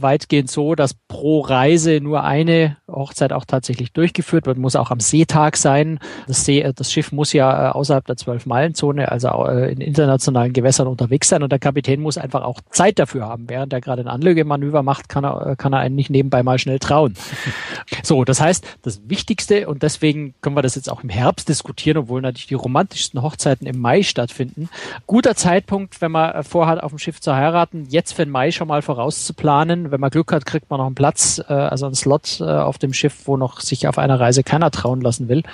weitgehend 0.00 0.50
so, 0.50 0.74
dass 0.74 0.94
pro 0.94 1.40
Reise 1.40 2.00
nur 2.00 2.24
eine 2.24 2.76
Hochzeit 2.88 3.32
auch 3.32 3.44
tatsächlich 3.44 3.92
durchgeführt 3.92 4.46
wird, 4.46 4.58
muss 4.58 4.76
auch 4.76 4.90
am 4.90 5.00
Seetag 5.00 5.56
sein. 5.56 5.98
Das, 6.26 6.44
See, 6.44 6.60
äh, 6.60 6.72
das 6.74 6.92
Schiff 6.92 7.12
muss 7.12 7.32
ja 7.32 7.68
äh, 7.68 7.72
außerhalb 7.72 8.06
der 8.06 8.16
Zwölf-Meilen-Zone, 8.16 9.10
also 9.10 9.28
äh, 9.46 9.72
in 9.72 9.80
internationalen 9.80 10.52
Gewässern 10.52 10.86
unterwegs 10.86 11.28
sein 11.28 11.42
und 11.42 11.50
der 11.50 11.58
Kapitän 11.58 12.00
muss 12.00 12.18
einfach 12.18 12.42
auch 12.42 12.60
Zeit 12.70 12.98
dafür 12.98 13.26
haben. 13.26 13.48
Während 13.48 13.72
er 13.72 13.80
gerade 13.80 14.02
ein 14.02 14.08
Anlögemanöver 14.08 14.82
macht, 14.82 15.08
kann 15.08 15.24
er, 15.24 15.56
kann 15.56 15.72
er 15.72 15.80
einen 15.80 15.94
nicht 15.94 16.10
nebenbei 16.10 16.42
mal 16.42 16.58
schnell 16.58 16.78
trauen. 16.78 17.14
so, 18.02 18.24
das 18.24 18.40
heißt, 18.40 18.64
das 18.82 19.08
Wichtigste 19.08 19.68
und 19.68 19.82
deswegen 19.82 20.34
können 20.40 20.56
wir 20.56 20.62
das 20.62 20.74
jetzt 20.74 20.90
auch 20.90 21.02
im 21.02 21.08
Herbst 21.08 21.48
diskutieren, 21.48 21.98
obwohl 21.98 22.20
natürlich 22.20 22.46
die 22.46 22.54
romantischsten 22.54 23.22
Hochzeiten 23.22 23.66
im 23.66 23.78
Mai 23.78 24.02
stattfinden. 24.18 24.68
Guter 25.06 25.36
Zeitpunkt, 25.36 26.00
wenn 26.00 26.10
man 26.10 26.42
vorhat, 26.42 26.82
auf 26.82 26.90
dem 26.90 26.98
Schiff 26.98 27.20
zu 27.20 27.34
heiraten, 27.34 27.86
jetzt 27.88 28.12
für 28.12 28.24
den 28.24 28.32
Mai 28.32 28.50
schon 28.50 28.66
mal 28.66 28.82
vorauszuplanen. 28.82 29.92
Wenn 29.92 30.00
man 30.00 30.10
Glück 30.10 30.32
hat, 30.32 30.44
kriegt 30.44 30.68
man 30.70 30.78
noch 30.78 30.86
einen 30.86 30.96
Platz, 30.96 31.40
äh, 31.48 31.52
also 31.52 31.86
einen 31.86 31.94
Slot 31.94 32.40
äh, 32.40 32.44
auf 32.44 32.78
dem 32.78 32.92
Schiff, 32.92 33.26
wo 33.26 33.36
noch 33.36 33.60
sich 33.60 33.86
auf 33.86 33.96
einer 33.96 34.18
Reise 34.18 34.42
keiner 34.42 34.72
trauen 34.72 35.00
lassen 35.00 35.28
will. 35.28 35.44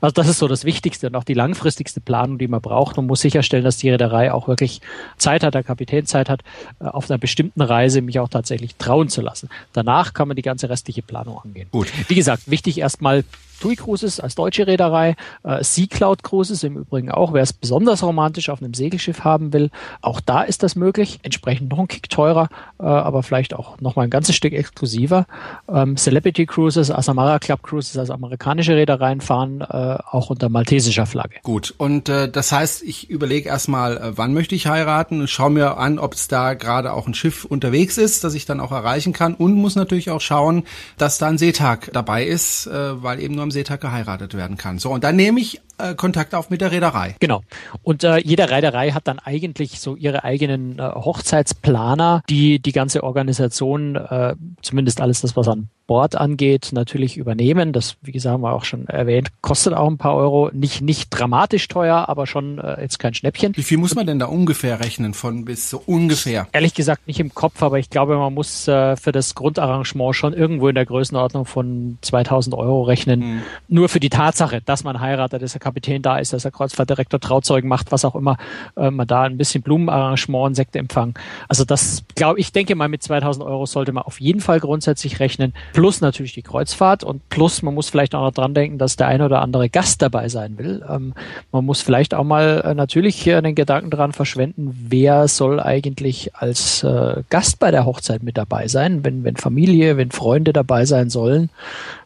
Also 0.00 0.14
das 0.14 0.28
ist 0.28 0.38
so 0.38 0.48
das 0.48 0.64
Wichtigste 0.64 1.08
und 1.08 1.16
auch 1.16 1.24
die 1.24 1.34
langfristigste 1.34 2.00
Planung, 2.00 2.38
die 2.38 2.48
man 2.48 2.62
braucht. 2.62 2.96
Man 2.96 3.06
muss 3.06 3.20
sicherstellen, 3.20 3.64
dass 3.64 3.76
die 3.76 3.90
Reederei 3.90 4.32
auch 4.32 4.48
wirklich 4.48 4.80
Zeit 5.18 5.44
hat, 5.44 5.54
der 5.54 5.62
Kapitän 5.62 6.06
Zeit 6.06 6.30
hat, 6.30 6.40
äh, 6.80 6.86
auf 6.86 7.10
einer 7.10 7.18
bestimmten 7.18 7.60
Reise 7.60 8.00
mich 8.00 8.18
auch 8.20 8.28
tatsächlich 8.28 8.76
trauen 8.76 9.10
zu 9.10 9.20
lassen. 9.20 9.50
Danach 9.74 10.14
kann 10.14 10.28
man 10.28 10.36
die 10.36 10.42
ganze 10.42 10.70
restliche 10.70 11.02
Planung 11.02 11.38
angehen. 11.44 11.68
Gut. 11.70 11.92
Wie 12.08 12.14
gesagt, 12.14 12.50
wichtig 12.50 12.78
erstmal 12.78 13.24
TUI 13.64 13.76
Cruises 13.76 14.20
als 14.20 14.34
deutsche 14.34 14.66
Reederei, 14.66 15.16
äh, 15.42 15.64
Sea 15.64 15.86
Cloud 15.86 16.22
Cruises 16.22 16.64
im 16.64 16.76
Übrigen 16.76 17.10
auch, 17.10 17.32
wer 17.32 17.42
es 17.42 17.54
besonders 17.54 18.02
romantisch 18.02 18.50
auf 18.50 18.60
einem 18.60 18.74
Segelschiff 18.74 19.24
haben 19.24 19.54
will, 19.54 19.70
auch 20.02 20.20
da 20.20 20.42
ist 20.42 20.62
das 20.62 20.76
möglich, 20.76 21.18
entsprechend 21.22 21.70
noch 21.70 21.78
ein 21.78 21.88
Kick 21.88 22.10
teurer, 22.10 22.50
äh, 22.78 22.84
aber 22.84 23.22
vielleicht 23.22 23.54
auch 23.54 23.80
noch 23.80 23.96
mal 23.96 24.02
ein 24.02 24.10
ganzes 24.10 24.36
Stück 24.36 24.52
exklusiver. 24.52 25.24
Ähm, 25.66 25.96
Celebrity 25.96 26.44
Cruises, 26.44 26.90
Asamara 26.90 27.38
Club 27.38 27.62
Cruises, 27.62 27.96
also 27.96 28.12
amerikanische 28.12 28.76
Reedereien 28.76 29.22
fahren 29.22 29.62
äh, 29.62 29.96
auch 30.10 30.28
unter 30.28 30.50
maltesischer 30.50 31.06
Flagge. 31.06 31.36
Gut, 31.42 31.72
und 31.78 32.10
äh, 32.10 32.30
das 32.30 32.52
heißt, 32.52 32.82
ich 32.82 33.08
überlege 33.08 33.48
erstmal, 33.48 33.96
äh, 33.96 34.12
wann 34.18 34.34
möchte 34.34 34.54
ich 34.54 34.66
heiraten 34.66 35.20
und 35.22 35.30
schaue 35.30 35.48
mir 35.48 35.78
an, 35.78 35.98
ob 35.98 36.12
es 36.12 36.28
da 36.28 36.52
gerade 36.52 36.92
auch 36.92 37.06
ein 37.06 37.14
Schiff 37.14 37.46
unterwegs 37.46 37.96
ist, 37.96 38.24
das 38.24 38.34
ich 38.34 38.44
dann 38.44 38.60
auch 38.60 38.72
erreichen 38.72 39.14
kann 39.14 39.32
und 39.32 39.54
muss 39.54 39.74
natürlich 39.74 40.10
auch 40.10 40.20
schauen, 40.20 40.64
dass 40.98 41.16
da 41.16 41.28
ein 41.28 41.38
Seetag 41.38 41.90
dabei 41.94 42.26
ist, 42.26 42.66
äh, 42.66 43.02
weil 43.02 43.20
eben 43.20 43.36
nur 43.36 43.44
am 43.44 43.53
Seetag 43.54 43.80
geheiratet 43.80 44.34
werden 44.34 44.58
kann. 44.58 44.78
So, 44.78 44.90
und 44.90 45.02
dann 45.02 45.16
nehme 45.16 45.40
ich 45.40 45.62
äh, 45.78 45.94
Kontakt 45.94 46.34
auf 46.34 46.50
mit 46.50 46.60
der 46.60 46.72
Reederei. 46.72 47.16
Genau. 47.20 47.42
Und 47.82 48.04
äh, 48.04 48.18
jede 48.18 48.50
Reederei 48.50 48.90
hat 48.90 49.06
dann 49.08 49.18
eigentlich 49.18 49.80
so 49.80 49.96
ihre 49.96 50.24
eigenen 50.24 50.78
äh, 50.78 50.82
Hochzeitsplaner, 50.82 52.22
die 52.28 52.58
die 52.58 52.72
ganze 52.72 53.02
Organisation, 53.02 53.96
äh, 53.96 54.34
zumindest 54.62 55.00
alles 55.00 55.20
das, 55.20 55.36
was 55.36 55.48
an 55.48 55.68
Bord 55.86 56.16
angeht, 56.16 56.70
natürlich 56.72 57.16
übernehmen. 57.16 57.72
Das, 57.72 57.96
wie 58.02 58.12
gesagt, 58.12 58.32
haben 58.32 58.42
wir 58.42 58.52
auch 58.52 58.64
schon 58.64 58.86
erwähnt, 58.88 59.28
kostet 59.42 59.74
auch 59.74 59.88
ein 59.88 59.98
paar 59.98 60.14
Euro. 60.14 60.50
Nicht, 60.52 60.80
nicht 60.80 61.10
dramatisch 61.10 61.68
teuer, 61.68 62.08
aber 62.08 62.26
schon 62.26 62.58
äh, 62.58 62.80
jetzt 62.80 62.98
kein 62.98 63.14
Schnäppchen. 63.14 63.54
Wie 63.56 63.62
viel 63.62 63.78
muss 63.78 63.94
man 63.94 64.06
denn 64.06 64.18
da 64.18 64.26
ungefähr 64.26 64.80
rechnen 64.80 65.14
von 65.14 65.44
bis 65.44 65.68
so 65.68 65.82
ungefähr? 65.84 66.48
Ehrlich 66.52 66.74
gesagt 66.74 67.06
nicht 67.06 67.20
im 67.20 67.34
Kopf, 67.34 67.62
aber 67.62 67.78
ich 67.78 67.90
glaube, 67.90 68.16
man 68.16 68.32
muss 68.32 68.66
äh, 68.66 68.96
für 68.96 69.12
das 69.12 69.34
Grundarrangement 69.34 70.16
schon 70.16 70.32
irgendwo 70.32 70.68
in 70.68 70.74
der 70.74 70.86
Größenordnung 70.86 71.44
von 71.44 71.98
2000 72.00 72.54
Euro 72.54 72.82
rechnen. 72.82 73.20
Mhm. 73.20 73.42
Nur 73.68 73.88
für 73.88 74.00
die 74.00 74.10
Tatsache, 74.10 74.62
dass 74.62 74.84
man 74.84 75.00
heiratet, 75.00 75.42
dass 75.42 75.52
der 75.52 75.60
Kapitän 75.64 76.02
da 76.02 76.18
ist, 76.18 76.32
dass 76.32 76.42
der 76.42 76.52
Kreuzfahrtdirektor 76.52 77.18
Trauzeugen 77.18 77.68
macht, 77.68 77.90
was 77.90 78.04
auch 78.04 78.14
immer, 78.14 78.36
äh, 78.76 78.90
man 78.90 79.06
da 79.06 79.22
ein 79.22 79.38
bisschen 79.38 79.62
Blumenarrangement, 79.62 80.54
Sektempfang. 80.54 81.18
Also 81.48 81.64
das, 81.64 82.04
glaube 82.14 82.38
ich, 82.38 82.52
denke 82.52 82.74
mal, 82.74 82.88
mit 82.88 83.02
2000 83.02 83.44
Euro 83.44 83.64
sollte 83.66 83.92
man 83.92 84.04
auf 84.04 84.20
jeden 84.20 84.40
Fall 84.40 84.60
grundsätzlich 84.60 85.20
rechnen 85.20 85.54
plus 85.72 86.00
natürlich 86.00 86.34
die 86.34 86.42
Kreuzfahrt 86.42 87.02
und 87.02 87.28
plus 87.30 87.62
man 87.62 87.74
muss 87.74 87.88
vielleicht 87.88 88.14
auch 88.14 88.22
noch 88.22 88.32
dran 88.32 88.54
denken, 88.54 88.78
dass 88.78 88.96
der 88.96 89.08
eine 89.08 89.24
oder 89.24 89.40
andere 89.40 89.68
Gast 89.68 90.02
dabei 90.02 90.28
sein 90.28 90.58
will. 90.58 90.84
Ähm, 90.88 91.14
man 91.50 91.64
muss 91.64 91.80
vielleicht 91.80 92.14
auch 92.14 92.24
mal 92.24 92.62
äh, 92.64 92.74
natürlich 92.74 93.26
äh, 93.26 93.40
den 93.40 93.54
Gedanken 93.54 93.90
dran 93.90 94.12
verschwenden, 94.12 94.76
wer 94.88 95.28
soll 95.28 95.60
eigentlich 95.60 96.34
als 96.34 96.82
äh, 96.82 97.22
Gast 97.30 97.58
bei 97.58 97.70
der 97.70 97.86
Hochzeit 97.86 98.22
mit 98.22 98.36
dabei 98.36 98.68
sein, 98.68 99.04
wenn, 99.04 99.24
wenn 99.24 99.36
Familie, 99.36 99.96
wenn 99.96 100.10
Freunde 100.10 100.52
dabei 100.52 100.84
sein 100.84 101.10
sollen. 101.10 101.50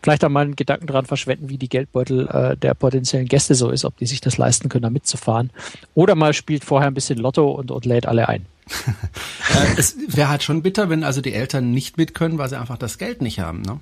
Vielleicht 0.03 0.25
auch 0.25 0.29
mal 0.29 0.45
einen 0.45 0.57
Gedanken 0.57 0.87
dran 0.87 1.07
verschwenden, 1.07 1.49
wie 1.49 1.59
die 1.59 1.69
Geldbeutel 1.69 2.29
äh, 2.29 2.57
der 2.57 2.75
potenziellen 2.75 3.27
Gäste 3.27 3.48
so 3.55 3.71
ist, 3.71 3.85
ob 3.85 3.97
die 3.97 4.07
sich 4.07 4.21
das 4.21 4.39
leisten 4.39 4.69
können, 4.69 4.83
da 4.83 4.91
mitzufahren. 4.91 5.51
Oder 5.95 6.15
mal 6.15 6.33
spielt 6.33 6.65
vorher 6.65 6.89
ein 6.89 6.95
bisschen 6.95 7.19
Lotto 7.19 7.51
und, 7.51 7.71
und 7.71 7.85
lädt 7.85 8.07
alle 8.07 8.29
ein. 8.29 8.47
äh, 8.87 9.79
es 9.79 9.97
wäre 10.09 10.29
halt 10.29 10.43
schon 10.43 10.63
bitter, 10.63 10.91
wenn 10.91 11.05
also 11.05 11.21
die 11.21 11.33
Eltern 11.33 11.71
nicht 11.71 11.97
mit 11.97 12.15
können, 12.15 12.39
weil 12.39 12.49
sie 12.49 12.59
einfach 12.59 12.79
das 12.79 12.99
Geld 12.99 13.23
nicht 13.23 13.41
haben, 13.41 13.63
ne? 13.63 13.81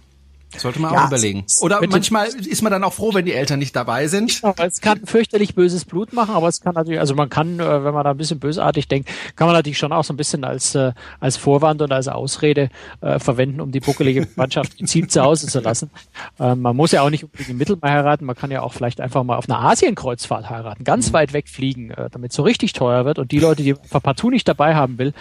Sollte 0.57 0.81
man 0.81 0.93
ja, 0.93 1.03
auch 1.03 1.09
überlegen. 1.09 1.45
Oder 1.61 1.81
manchmal 1.87 2.29
ist 2.29 2.63
man 2.63 2.71
dann 2.73 2.85
auch 2.85 2.93
froh, 2.93 3.13
wenn 3.15 3.25
die 3.25 3.33
Eltern 3.33 3.59
nicht 3.59 3.75
dabei 3.75 4.07
sind. 4.07 4.41
Ja, 4.43 4.55
es 4.59 4.81
kann 4.81 5.05
fürchterlich 5.05 5.55
böses 5.55 5.85
Blut 5.85 6.13
machen, 6.13 6.35
aber 6.35 6.49
es 6.49 6.61
kann 6.61 6.75
natürlich, 6.75 7.01
also 7.01 7.15
man 7.15 7.29
kann, 7.29 7.59
äh, 7.59 7.85
wenn 7.85 7.93
man 7.93 8.05
da 8.05 8.11
ein 8.11 8.17
bisschen 8.17 8.39
bösartig 8.39 8.89
denkt, 8.89 9.11
kann 9.35 9.49
man 9.49 9.57
natürlich 9.57 9.79
schon 9.79 9.93
auch 9.93 10.05
so 10.05 10.13
ein 10.13 10.17
bisschen 10.17 10.45
als, 10.45 10.75
äh, 10.75 10.93
als 11.21 11.37
Vorwand 11.37 11.83
und 11.83 11.93
als 11.93 12.09
Ausrede 12.09 12.71
äh, 13.01 13.19
verwenden, 13.19 13.61
um 13.61 13.73
die 13.73 13.81
buckelige 13.81 14.29
Mannschaft 14.37 14.79
gezielt 14.79 15.11
zu 15.11 15.23
Hause 15.23 15.49
zu 15.49 15.61
lassen. 15.61 15.91
Ähm, 16.39 16.63
man 16.63 16.77
muss 16.77 16.93
ja 16.93 17.03
auch 17.03 17.11
nicht 17.11 17.25
unbedingt 17.25 17.51
im 17.51 17.59
Mittelmeer 17.59 17.91
heiraten, 17.91 18.25
man 18.25 18.37
kann 18.37 18.51
ja 18.51 18.63
auch 18.63 18.73
vielleicht 18.73 19.01
einfach 19.01 19.25
mal 19.25 19.37
auf 19.37 19.49
einer 19.49 19.61
Asienkreuzfahrt 19.61 20.49
heiraten, 20.49 20.85
ganz 20.85 21.09
mhm. 21.09 21.15
weit 21.15 21.33
weg 21.33 21.49
fliegen, 21.49 21.91
äh, 21.91 22.09
damit 22.11 22.31
es 22.31 22.37
so 22.37 22.45
richtig 22.45 22.73
teuer 22.73 23.05
wird. 23.05 23.19
Und 23.19 23.33
die 23.33 23.41
Leute, 23.41 23.63
die 23.63 23.75
partout 23.75 24.31
nicht 24.31 24.47
dabei 24.47 24.75
haben 24.75 24.99
will, 24.99 25.13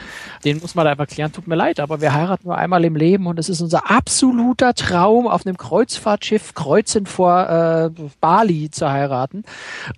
denen 0.43 0.61
muss 0.61 0.75
man 0.75 0.85
da 0.85 0.91
einfach 0.91 1.07
klären, 1.07 1.31
tut 1.31 1.47
mir 1.47 1.55
leid, 1.55 1.79
aber 1.79 1.99
wir 1.99 2.13
heiraten 2.13 2.47
nur 2.47 2.57
einmal 2.57 2.85
im 2.85 2.95
Leben 2.95 3.27
und 3.27 3.39
es 3.39 3.49
ist 3.49 3.61
unser 3.61 3.89
absoluter 3.89 4.73
Traum, 4.73 5.14
auf 5.23 5.45
einem 5.45 5.57
Kreuzfahrtschiff 5.57 6.53
kreuzen 6.53 7.05
vor 7.05 7.49
äh, 7.49 8.01
Bali 8.21 8.69
zu 8.69 8.89
heiraten. 8.91 9.43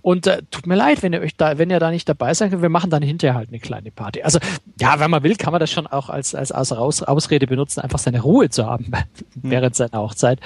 Und 0.02 0.28
äh, 0.28 0.44
tut 0.50 0.68
mir 0.68 0.76
leid, 0.76 1.04
wenn 1.04 1.14
ihr 1.14 1.22
euch 1.22 1.36
da, 1.36 1.58
wenn 1.58 1.70
ihr 1.70 1.80
da 1.80 1.92
nicht 1.92 2.08
dabei 2.08 2.34
seid, 2.34 2.62
wir 2.62 2.70
machen 2.70 2.90
dann 2.90 3.04
hinterher 3.04 3.36
halt 3.36 3.50
eine 3.50 3.60
kleine 3.60 3.92
Party. 3.92 4.24
Also 4.24 4.40
ja, 4.80 5.00
wenn 5.00 5.12
man 5.12 5.24
will, 5.24 5.36
kann 5.36 5.52
man 5.52 5.60
das 5.60 5.72
schon 5.72 5.88
auch 5.88 6.10
als 6.10 6.36
als, 6.36 6.52
als 6.52 6.72
Aus, 6.72 7.04
Ausrede 7.04 7.48
benutzen, 7.48 7.82
einfach 7.82 8.00
seine 8.00 8.22
Ruhe 8.22 8.50
zu 8.50 8.66
haben 8.66 8.86
mhm. 8.90 8.96
während 9.50 9.76
seiner 9.76 10.00
Hochzeit. 10.00 10.40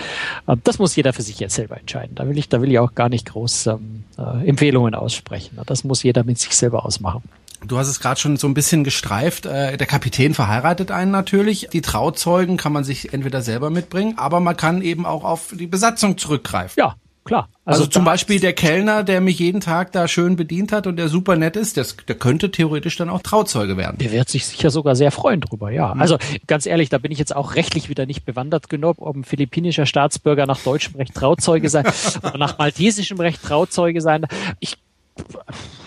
Ähm, 0.48 0.62
das 0.64 0.80
muss 0.80 0.96
jeder 0.96 1.14
für 1.14 1.22
sich 1.22 1.40
jetzt 1.40 1.56
selber 1.56 1.78
entscheiden. 1.78 2.16
Da 2.16 2.28
will 2.28 2.38
ich, 2.38 2.50
da 2.50 2.62
will 2.62 2.72
ich 2.72 2.80
auch 2.80 2.96
gar 2.96 3.10
nicht 3.10 3.30
groß 3.30 3.68
ähm, 3.68 4.04
äh, 4.18 4.48
Empfehlungen 4.48 4.96
aussprechen. 4.96 5.60
Das 5.66 5.84
muss 5.84 6.04
jeder 6.04 6.24
mit 6.24 6.40
sich 6.40 6.56
selber 6.56 6.86
ausmachen. 6.86 7.24
Du 7.66 7.78
hast 7.78 7.88
es 7.88 8.00
gerade 8.00 8.20
schon 8.20 8.38
so 8.38 8.48
ein 8.48 8.54
bisschen 8.54 8.84
gestreift. 8.84 9.46
Äh, 9.46 9.78
der 9.78 9.88
Kapitän 9.88 10.34
verheiratet 10.34 10.92
einen 10.92 11.12
natürlich. 11.12 11.70
Die 11.72 11.82
Trauzeugen 11.82 12.58
kann 12.58 12.74
man 12.74 12.84
sich 12.84 13.14
entweder 13.14 13.42
selber 13.42 13.70
mitbringen, 13.70 14.16
aber 14.18 14.40
man 14.40 14.58
kann 14.58 14.82
eben 14.82 15.06
auch 15.06 15.24
auf 15.24 15.54
die 15.58 15.68
Besatzung 15.68 16.18
zurückgreifen. 16.18 16.74
Ja, 16.78 16.96
klar. 17.24 17.50
Also, 17.64 17.84
also 17.84 17.92
zum 17.92 18.04
Beispiel 18.04 18.40
der 18.40 18.54
Kellner, 18.54 19.04
der 19.04 19.22
mich 19.22 19.38
jeden 19.38 19.62
Tag 19.62 19.92
da 19.92 20.08
schön 20.08 20.36
bedient 20.36 20.72
hat 20.72 20.88
und 20.88 20.96
der 20.96 21.08
super 21.08 21.36
nett 21.36 21.56
ist, 21.56 21.78
das, 21.78 21.96
der 22.08 22.16
könnte 22.16 22.50
theoretisch 22.50 22.98
dann 22.98 23.10
auch 23.10 23.22
Trauzeuge 23.22 23.78
werden. 23.78 24.00
Der 24.00 24.12
wird 24.12 24.28
sich 24.28 24.48
sicher 24.48 24.72
sogar 24.72 24.96
sehr 24.96 25.12
freuen 25.12 25.40
drüber, 25.40 25.70
ja. 25.70 25.94
Mhm. 25.94 26.02
Also 26.02 26.18
ganz 26.48 26.66
ehrlich, 26.66 26.90
da 26.90 26.98
bin 26.98 27.12
ich 27.12 27.20
jetzt 27.20 27.36
auch 27.36 27.54
rechtlich 27.54 27.90
wieder 27.90 28.08
nicht 28.08 28.26
bewandert 28.26 28.70
genug, 28.70 28.98
ob 29.00 29.16
ein 29.16 29.24
philippinischer 29.24 29.86
Staatsbürger 29.86 30.48
nach 30.48 30.60
deutschem 30.60 30.96
Recht 30.96 31.14
Trauzeuge 31.14 31.70
sein 31.70 31.86
oder 32.24 32.40
nach 32.40 32.58
maltesischem 32.58 33.20
Recht 33.20 33.44
Trauzeuge 33.44 34.02
sein. 34.02 34.26
Ich 34.60 34.78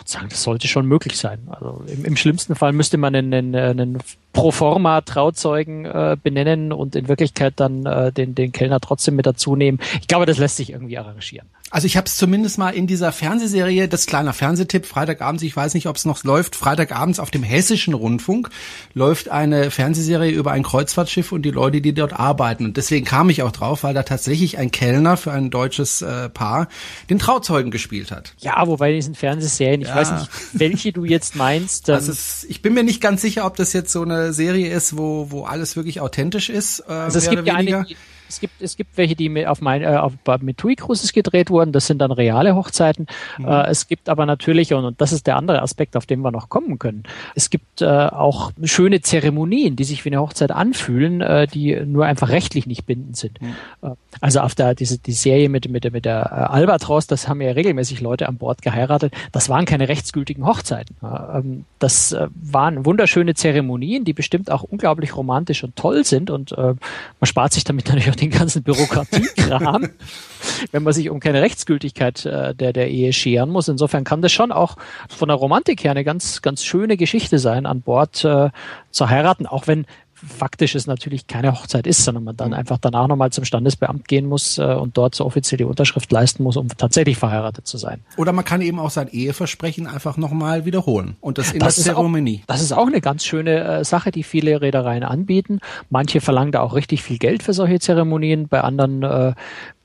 sagen, 0.09 0.29
das 0.29 0.43
sollte 0.43 0.69
schon 0.69 0.87
möglich 0.87 1.17
sein. 1.17 1.41
Also 1.51 1.83
im, 1.87 2.05
im 2.05 2.17
schlimmsten 2.17 2.55
Fall 2.55 2.73
müsste 2.73 2.99
man 2.99 3.15
einen, 3.15 3.55
einen 3.55 3.99
Proforma 4.33 5.01
Trauzeugen 5.01 5.85
äh, 5.85 6.17
benennen 6.23 6.73
und 6.73 6.97
in 6.97 7.09
Wirklichkeit 7.09 7.55
dann 7.57 7.87
äh, 7.87 8.13
den, 8.13 8.35
den 8.35 8.53
Kellner 8.53 8.81
trotzdem 8.81 9.17
mit 9.17 9.27
dazu 9.27 9.57
nehmen. 9.57 9.79
Ich 10.01 10.09
glaube, 10.09 10.27
das 10.27 10.39
lässt 10.39 10.57
sich 10.57 10.71
irgendwie 10.71 10.99
arrangieren. 10.99 11.49
Also 11.75 11.87
ich 11.87 11.97
habe 11.97 12.07
es 12.07 12.17
zumindest 12.17 12.57
mal 12.57 12.71
in 12.71 12.87
dieser 12.87 13.11
Fernsehserie, 13.11 13.89
das 13.89 14.07
kleiner 14.07 14.33
Fernsehtipp, 14.33 14.87
Freitagabends, 14.87 15.43
ich 15.43 15.57
weiß 15.57 15.75
nicht, 15.75 15.89
ob 15.89 15.97
es 15.97 16.05
noch 16.05 16.23
läuft, 16.23 16.55
Freitagabends 16.55 17.19
auf 17.19 17.33
dem 17.33 17.43
Hessischen 17.43 17.95
Rundfunk 17.95 18.49
läuft 18.93 19.29
eine 19.29 19.73
Fernsehserie 19.73 20.31
über 20.31 20.53
ein 20.53 20.63
Kreuzfahrtschiff 20.63 21.33
und 21.33 21.43
die 21.43 21.51
Leute, 21.51 21.81
die 21.81 21.93
dort 21.93 22.13
arbeiten. 22.13 22.67
Und 22.67 22.77
deswegen 22.77 23.05
kam 23.05 23.29
ich 23.29 23.43
auch 23.43 23.51
drauf, 23.51 23.83
weil 23.83 23.93
da 23.93 24.05
tatsächlich 24.05 24.57
ein 24.57 24.71
Kellner 24.71 25.17
für 25.17 25.33
ein 25.33 25.51
deutsches 25.51 26.01
äh, 26.01 26.29
Paar 26.29 26.69
den 27.11 27.19
Trauzeugen 27.19 27.73
gespielt 27.73 28.13
hat. 28.13 28.35
Ja, 28.39 28.65
wobei 28.69 28.93
diesen 28.93 29.17
Fernsehserien, 29.17 29.81
ich 29.81 29.89
ja. 29.89 29.97
weiß 29.97 30.13
nicht, 30.13 30.31
welche 30.53 30.93
du 30.93 31.05
jetzt 31.05 31.35
meinst. 31.35 31.89
Ähm, 31.95 31.99
ist, 31.99 32.47
ich 32.49 32.61
bin 32.61 32.75
mir 32.75 32.83
nicht 32.85 33.01
ganz 33.01 33.21
sicher, 33.21 33.47
ob 33.47 33.57
das 33.57 33.73
jetzt 33.73 33.91
so 33.91 34.03
eine 34.03 34.33
Serie 34.33 34.73
ist, 34.73 34.97
wo, 34.97 35.31
wo 35.31 35.45
alles 35.45 35.75
wirklich 35.77 36.01
authentisch 36.01 36.51
ist. 36.51 36.81
Äh, 36.89 36.93
also 36.93 37.19
es 37.19 37.29
gibt 37.29 37.47
ja 37.47 37.55
eine, 37.55 37.87
es 38.35 38.41
gibt, 38.41 38.63
es 38.63 38.77
gibt 38.77 38.97
welche, 38.97 39.15
die 39.15 39.29
mit, 39.29 39.47
auf 39.47 39.61
mein, 39.61 39.83
äh, 39.83 39.87
auf, 39.87 40.13
mit 40.41 40.59
TUI 40.59 40.75
Cruises 40.75 41.13
gedreht 41.13 41.51
wurden. 41.51 41.73
Das 41.73 41.87
sind 41.87 41.99
dann 41.99 42.11
reale 42.11 42.55
Hochzeiten. 42.55 43.07
Mhm. 43.39 43.47
Äh, 43.47 43.67
es 43.69 43.87
gibt 43.87 44.09
aber 44.09 44.27
natürlich, 44.27 44.75
und, 44.75 44.85
und 44.85 45.01
das 45.01 45.13
ist 45.13 45.27
der 45.27 45.37
andere 45.37 45.63
Aspekt, 45.63 45.97
auf 45.97 46.07
den 46.07 46.21
wir 46.21 46.31
noch 46.31 46.49
kommen 46.49 46.79
können. 46.79 47.05
Es 47.35 47.51
gibt 47.51 47.81
äh, 47.81 47.87
auch 47.87 48.53
schöne 48.65 49.01
Zeremonien, 49.01 49.77
die 49.77 49.85
sich 49.85 50.05
wie 50.05 50.11
eine 50.11 50.21
Hochzeit 50.21 50.51
anfühlen, 50.51 51.21
äh, 51.21 51.47
die 51.47 51.79
nur 51.87 52.07
einfach 52.07 52.29
rechtlich 52.29 52.67
nicht 52.67 52.87
bindend 52.87 53.17
sind. 53.17 53.41
Mhm. 53.41 53.55
Äh, 53.83 53.91
also 54.21 54.41
auf 54.41 54.55
der, 54.55 54.75
diese, 54.75 54.99
die 54.99 55.13
Serie 55.13 55.49
mit, 55.49 55.69
mit, 55.69 55.91
mit 55.93 56.05
der 56.05 56.31
äh, 56.31 56.53
Albatros, 56.53 57.07
das 57.07 57.29
haben 57.29 57.41
ja 57.41 57.53
regelmäßig 57.53 58.01
Leute 58.01 58.29
an 58.29 58.37
Bord 58.37 58.63
geheiratet. 58.63 59.13
Das 59.33 59.49
waren 59.49 59.65
keine 59.65 59.89
rechtsgültigen 59.89 60.45
Hochzeiten. 60.45 60.97
Äh, 61.03 61.39
ähm, 61.39 61.65
das 61.79 62.13
äh, 62.13 62.29
waren 62.35 62.85
wunderschöne 62.85 63.35
Zeremonien, 63.35 64.05
die 64.05 64.13
bestimmt 64.13 64.51
auch 64.51 64.63
unglaublich 64.63 65.17
romantisch 65.17 65.63
und 65.63 65.77
toll 65.77 66.05
sind 66.05 66.31
und 66.31 66.53
äh, 66.53 66.57
man 66.57 66.77
spart 67.23 67.53
sich 67.53 67.65
damit 67.65 67.87
natürlich 67.89 68.11
auch 68.11 68.17
den 68.25 68.39
ganzen 68.39 68.63
Bürokratiekram, 68.63 69.89
wenn 70.73 70.83
man 70.83 70.93
sich 70.93 71.11
um 71.11 71.21
keine 71.21 71.43
Rechtsgültigkeit 71.43 72.25
äh, 72.27 72.55
der, 72.55 72.73
der 72.73 72.91
Ehe 72.91 73.13
scheren 73.13 73.51
muss. 73.51 73.69
Insofern 73.69 74.05
kann 74.05 74.23
das 74.23 74.33
schon 74.33 74.53
auch 74.53 74.77
von 75.09 75.29
der 75.29 75.37
Romantik 75.37 75.85
her 75.85 75.91
eine 75.91 76.05
ganz, 76.05 76.43
ganz 76.43 76.65
schöne 76.65 76.97
Geschichte 76.97 77.39
sein, 77.39 77.67
an 77.67 77.83
Bord 77.83 78.25
äh, 78.25 78.51
zu 78.91 79.11
heiraten, 79.11 79.47
auch 79.47 79.67
wenn 79.67 79.87
faktisch 80.27 80.75
es 80.75 80.87
natürlich 80.87 81.27
keine 81.27 81.53
Hochzeit 81.53 81.87
ist, 81.87 82.05
sondern 82.05 82.25
man 82.25 82.37
dann 82.37 82.49
mhm. 82.49 82.55
einfach 82.55 82.79
danach 82.79 83.07
nochmal 83.07 83.31
zum 83.31 83.45
Standesbeamt 83.45 84.09
gehen 84.09 84.27
muss 84.27 84.59
äh, 84.59 84.63
und 84.63 84.97
dort 84.97 85.15
so 85.15 85.25
offiziell 85.25 85.59
die 85.59 85.65
Unterschrift 85.65 86.11
leisten 86.11 86.43
muss, 86.43 86.57
um 86.57 86.69
tatsächlich 86.69 87.17
verheiratet 87.17 87.67
zu 87.67 87.79
sein. 87.79 88.01
Oder 88.17 88.33
man 88.33 88.45
kann 88.45 88.61
eben 88.63 88.79
auch 88.79 88.91
sein 88.91 89.09
Eheversprechen 89.09 89.87
einfach 89.87 90.17
nochmal 90.17 90.65
wiederholen 90.65 91.17
und 91.21 91.39
das 91.39 91.53
in 91.53 91.61
das 91.61 91.77
der 91.77 91.95
Zeremonie. 91.95 92.41
Auch, 92.43 92.47
das 92.47 92.63
ist 92.63 92.73
auch 92.73 92.87
eine 92.87 93.01
ganz 93.01 93.25
schöne 93.25 93.65
äh, 93.65 93.85
Sache, 93.85 94.11
die 94.11 94.23
viele 94.23 94.61
Reedereien 94.61 95.03
anbieten. 95.03 95.61
Manche 95.91 96.21
verlangen 96.21 96.53
da 96.53 96.61
auch 96.61 96.75
richtig 96.75 97.03
viel 97.03 97.19
Geld 97.19 97.43
für 97.43 97.53
solche 97.53 97.81
Zeremonien, 97.81 98.49
bei 98.49 98.61
anderen 98.61 99.03
äh, 99.03 99.33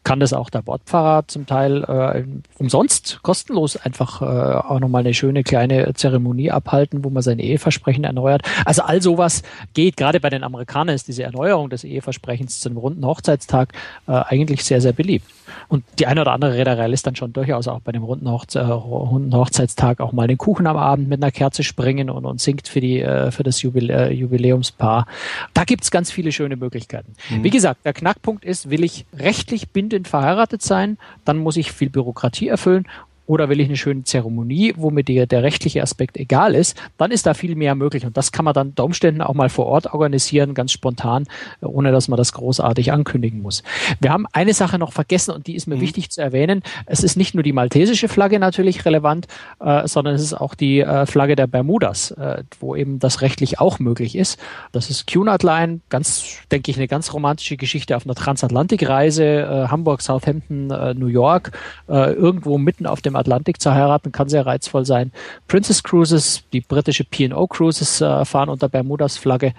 kann 0.09 0.19
das 0.19 0.33
auch 0.33 0.49
der 0.49 0.63
Bordfahrer 0.63 1.27
zum 1.27 1.45
Teil 1.45 1.83
äh, 1.83 2.23
umsonst, 2.57 3.19
kostenlos 3.21 3.77
einfach 3.77 4.23
äh, 4.23 4.25
auch 4.25 4.79
nochmal 4.79 5.01
eine 5.01 5.13
schöne 5.13 5.43
kleine 5.43 5.93
Zeremonie 5.93 6.49
abhalten, 6.49 7.03
wo 7.03 7.11
man 7.11 7.21
sein 7.21 7.37
Eheversprechen 7.37 8.05
erneuert. 8.05 8.41
Also 8.65 8.81
all 8.81 9.03
sowas 9.03 9.43
geht. 9.75 9.97
Gerade 9.97 10.19
bei 10.19 10.31
den 10.31 10.43
Amerikanern 10.43 10.95
ist 10.95 11.09
diese 11.09 11.21
Erneuerung 11.21 11.69
des 11.69 11.83
Eheversprechens 11.83 12.59
zu 12.59 12.69
einem 12.69 12.79
runden 12.79 13.05
Hochzeitstag 13.05 13.73
äh, 14.07 14.13
eigentlich 14.13 14.65
sehr, 14.65 14.81
sehr 14.81 14.93
beliebt. 14.93 15.29
Und 15.67 15.83
die 15.99 16.07
eine 16.07 16.21
oder 16.21 16.31
andere 16.31 16.55
Reederei 16.55 16.87
lässt 16.87 17.05
dann 17.05 17.15
schon 17.15 17.31
durchaus 17.31 17.67
auch 17.67 17.81
bei 17.81 17.91
dem 17.91 18.03
runden, 18.03 18.31
Hochze 18.31 18.61
äh, 18.61 18.63
runden 18.63 19.35
Hochzeitstag 19.35 19.99
auch 19.99 20.11
mal 20.11 20.27
den 20.27 20.39
Kuchen 20.39 20.65
am 20.65 20.77
Abend 20.77 21.07
mit 21.07 21.21
einer 21.21 21.31
Kerze 21.31 21.63
springen 21.63 22.09
und, 22.09 22.25
und 22.25 22.41
singt 22.41 22.67
für, 22.67 22.81
die, 22.81 22.99
äh, 22.99 23.29
für 23.29 23.43
das 23.43 23.61
Jubilä 23.61 24.09
äh, 24.09 24.11
Jubiläumspaar. 24.11 25.05
Da 25.53 25.65
gibt's 25.65 25.91
ganz 25.91 26.09
viele 26.09 26.31
schöne 26.31 26.55
Möglichkeiten. 26.55 27.13
Mhm. 27.29 27.43
Wie 27.43 27.51
gesagt, 27.51 27.85
der 27.85 27.93
Knackpunkt 27.93 28.43
ist, 28.43 28.71
will 28.71 28.83
ich 28.83 29.05
rechtlich 29.15 29.69
bindend 29.69 29.98
verheiratet 30.05 30.61
sein, 30.61 30.97
dann 31.25 31.37
muss 31.37 31.57
ich 31.57 31.71
viel 31.71 31.89
Bürokratie 31.89 32.47
erfüllen 32.47 32.87
oder 33.29 33.47
will 33.47 33.59
ich 33.59 33.67
eine 33.67 33.77
schöne 33.77 34.03
Zeremonie, 34.05 34.73
wo 34.75 34.89
mir 34.89 35.03
der, 35.03 35.27
der 35.27 35.43
rechtliche 35.43 35.83
Aspekt 35.83 36.17
egal 36.17 36.55
ist, 36.55 36.75
dann 36.97 37.11
ist 37.11 37.27
da 37.27 37.35
viel 37.35 37.55
mehr 37.55 37.75
möglich. 37.75 38.03
Und 38.03 38.17
das 38.17 38.31
kann 38.31 38.43
man 38.43 38.55
dann 38.55 38.69
unter 38.69 38.83
Umständen 38.83 39.21
auch 39.21 39.35
mal 39.35 39.49
vor 39.49 39.67
Ort 39.67 39.93
organisieren, 39.93 40.55
ganz 40.55 40.71
spontan, 40.71 41.25
ohne 41.61 41.91
dass 41.91 42.07
man 42.07 42.17
das 42.17 42.33
großartig 42.33 42.91
ankündigen 42.91 43.43
muss. 43.43 43.61
Wir 43.99 44.11
haben 44.11 44.25
eine 44.33 44.55
Sache 44.55 44.79
noch 44.79 44.93
vergessen 44.93 45.29
und 45.29 45.45
die 45.45 45.53
ist 45.53 45.67
mir 45.67 45.75
mhm. 45.75 45.81
wichtig 45.81 46.09
zu 46.09 46.21
erwähnen. 46.21 46.63
Es 46.87 47.03
ist 47.03 47.17
nicht 47.17 47.35
nur 47.35 47.43
die 47.43 47.53
maltesische 47.53 48.07
Flagge 48.07 48.39
natürlich 48.39 48.83
relevant, 48.83 49.27
äh, 49.59 49.87
sondern 49.87 50.15
es 50.15 50.23
ist 50.23 50.33
auch 50.33 50.55
die 50.55 50.79
äh, 50.79 51.05
Flagge 51.05 51.35
der 51.35 51.45
Bermudas, 51.45 52.09
äh, 52.09 52.41
wo 52.59 52.75
eben 52.75 52.97
das 52.97 53.21
rechtlich 53.21 53.59
auch 53.59 53.77
möglich 53.77 54.15
ist. 54.15 54.39
Das 54.71 54.89
ist 54.89 55.05
Cunard 55.05 55.43
Line, 55.43 55.81
ganz, 55.89 56.39
denke 56.51 56.71
ich, 56.71 56.77
eine 56.77 56.87
ganz 56.87 57.13
romantische 57.13 57.57
Geschichte 57.57 57.95
auf 57.95 58.07
einer 58.07 58.15
Transatlantikreise, 58.15 59.23
äh, 59.23 59.67
Hamburg, 59.67 60.01
Southampton, 60.01 60.71
äh, 60.71 60.95
New 60.95 61.05
York, 61.05 61.51
äh, 61.87 62.13
irgendwo 62.13 62.57
mitten 62.57 62.87
auf 62.87 63.03
dem 63.03 63.18
Atlantik 63.19 63.61
zu 63.61 63.73
heiraten, 63.73 64.11
kann 64.11 64.29
sehr 64.29 64.45
reizvoll 64.45 64.85
sein. 64.85 65.11
Princess 65.47 65.83
Cruises, 65.83 66.43
die 66.53 66.61
britische 66.61 67.03
P&O 67.03 67.47
Cruises 67.47 68.01
äh, 68.01 68.25
fahren 68.25 68.49
unter 68.49 68.69
Bermudas 68.69 69.17
Flagge. 69.17 69.53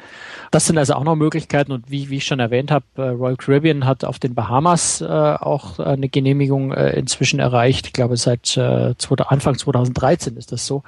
Das 0.51 0.67
sind 0.67 0.79
also 0.79 0.95
auch 0.95 1.05
noch 1.05 1.17
Möglichkeiten 1.17 1.73
und 1.73 1.91
wie, 1.91 2.11
wie 2.11 2.17
ich 2.17 2.25
schon 2.25 2.41
erwähnt 2.41 2.71
habe, 2.71 2.85
äh, 2.97 3.03
Royal 3.03 3.37
Caribbean 3.37 3.87
hat 3.87 4.05
auf 4.05 4.19
den 4.19 4.35
Bahamas 4.35 5.01
äh, 5.01 5.07
auch 5.07 5.79
eine 5.79 6.09
Genehmigung 6.09 6.73
äh, 6.73 6.91
inzwischen 6.91 7.41
erreicht. 7.41 7.87
Ich 7.87 7.93
glaube, 7.93 8.17
seit 8.17 8.57
äh, 8.57 8.95
Anfang 9.29 9.57
2013 9.57 10.37
ist 10.37 10.53
das 10.53 10.67
so, 10.67 10.83